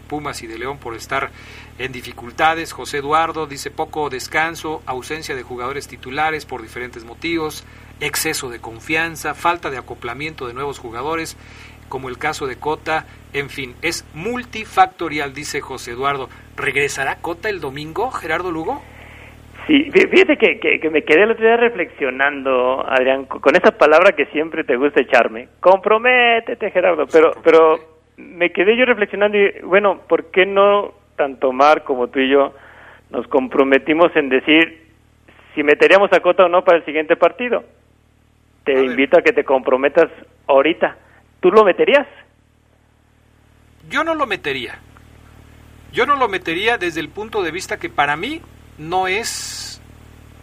[0.08, 1.32] Pumas y de León por estar
[1.78, 7.64] en dificultades, José Eduardo dice poco descanso, ausencia de jugadores titulares por diferentes motivos,
[8.00, 11.36] exceso de confianza, falta de acoplamiento de nuevos jugadores,
[11.90, 16.30] como el caso de Cota, en fin, es multifactorial, dice José Eduardo.
[16.56, 18.82] ¿Regresará Cota el domingo, Gerardo Lugo?
[19.70, 24.26] Sí, fíjate que, que, me quedé el otro día reflexionando, Adrián, con esa palabra que
[24.28, 25.48] siempre te gusta echarme.
[25.60, 27.06] Comprométete, Gerardo.
[27.06, 27.78] Pero, pero
[28.18, 32.56] me quedé yo reflexionando y, bueno, ¿por qué no tanto Mar como tú y yo
[33.12, 34.88] nos comprometimos en decir
[35.54, 37.64] si meteríamos a Cota o no para el siguiente partido?
[38.64, 40.10] Te invito a que te comprometas
[40.48, 40.98] ahorita.
[41.42, 42.08] ¿Tú lo meterías?
[43.88, 44.80] Yo no lo metería.
[45.92, 48.42] Yo no lo metería desde el punto de vista que para mí
[48.80, 49.82] no es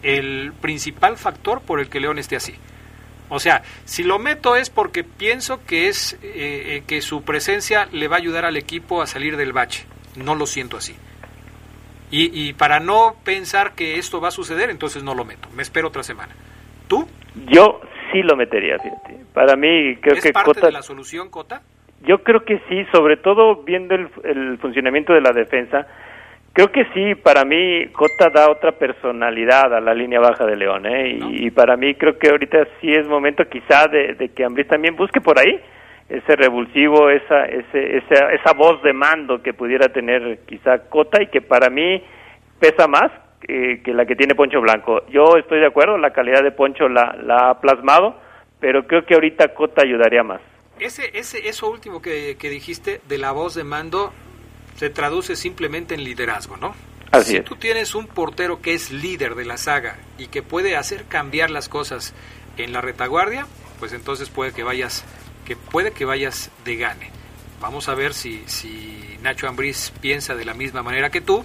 [0.03, 2.53] el principal factor por el que León esté así.
[3.29, 7.87] O sea, si lo meto es porque pienso que es eh, eh, que su presencia
[7.91, 9.85] le va a ayudar al equipo a salir del bache.
[10.15, 10.95] No lo siento así.
[12.09, 15.49] Y, y, para no pensar que esto va a suceder, entonces no lo meto.
[15.53, 16.33] Me espero otra semana.
[16.87, 17.05] ¿Tú?
[17.49, 17.81] Yo
[18.13, 19.25] sí lo metería, fíjate.
[19.33, 21.63] Para mí creo ¿Es que parte de la solución, Cota?
[22.03, 25.85] Yo creo que sí, sobre todo viendo el, el funcionamiento de la defensa
[26.57, 30.87] Creo que sí, para mí Cota da otra personalidad a la línea baja de León,
[30.87, 31.19] ¿eh?
[31.21, 35.21] y, para mí creo que ahorita sí es momento quizá de, que Ambris también busque
[35.21, 35.61] por ahí
[36.09, 41.27] ese revulsivo, esa, ese, esa, esa voz de mando que pudiera tener quizá Cota y
[41.27, 42.01] que para mí
[42.59, 45.05] pesa más que la que tiene Poncho Blanco.
[45.09, 48.19] Yo estoy de acuerdo, la calidad de Poncho la, la ha plasmado,
[48.59, 50.41] pero creo que ahorita Cota ayudaría más.
[50.79, 54.11] Ese, ese, eso último que, que dijiste de la voz de mando,
[54.77, 56.75] se traduce simplemente en liderazgo, ¿no?
[57.11, 60.75] Así si tú tienes un portero que es líder de la saga y que puede
[60.75, 62.13] hacer cambiar las cosas
[62.57, 63.47] en la retaguardia,
[63.79, 65.03] pues entonces puede que vayas,
[65.45, 67.11] que puede que vayas de gane.
[67.61, 71.43] Vamos a ver si, si Nacho Ambriz piensa de la misma manera que tú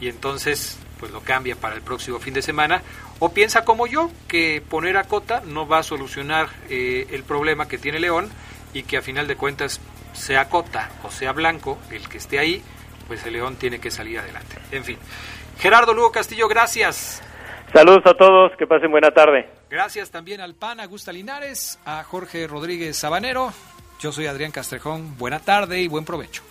[0.00, 2.80] y entonces pues lo cambia para el próximo fin de semana,
[3.18, 7.66] o piensa como yo, que poner a Cota no va a solucionar eh, el problema
[7.66, 8.30] que tiene León
[8.72, 9.80] y que a final de cuentas,
[10.12, 12.62] sea Cota o sea Blanco, el que esté ahí,
[13.06, 14.56] pues el León tiene que salir adelante.
[14.70, 14.98] En fin.
[15.58, 17.22] Gerardo Lugo Castillo, gracias.
[17.72, 19.48] Saludos a todos, que pasen buena tarde.
[19.70, 23.52] Gracias también al PAN, a Gusta Linares, a Jorge Rodríguez Sabanero.
[23.98, 25.16] Yo soy Adrián Castrejón.
[25.16, 26.42] Buena tarde y buen provecho.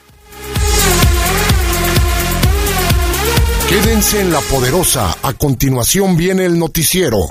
[3.69, 5.15] Quédense en la poderosa.
[5.21, 7.19] A continuación viene el noticiero.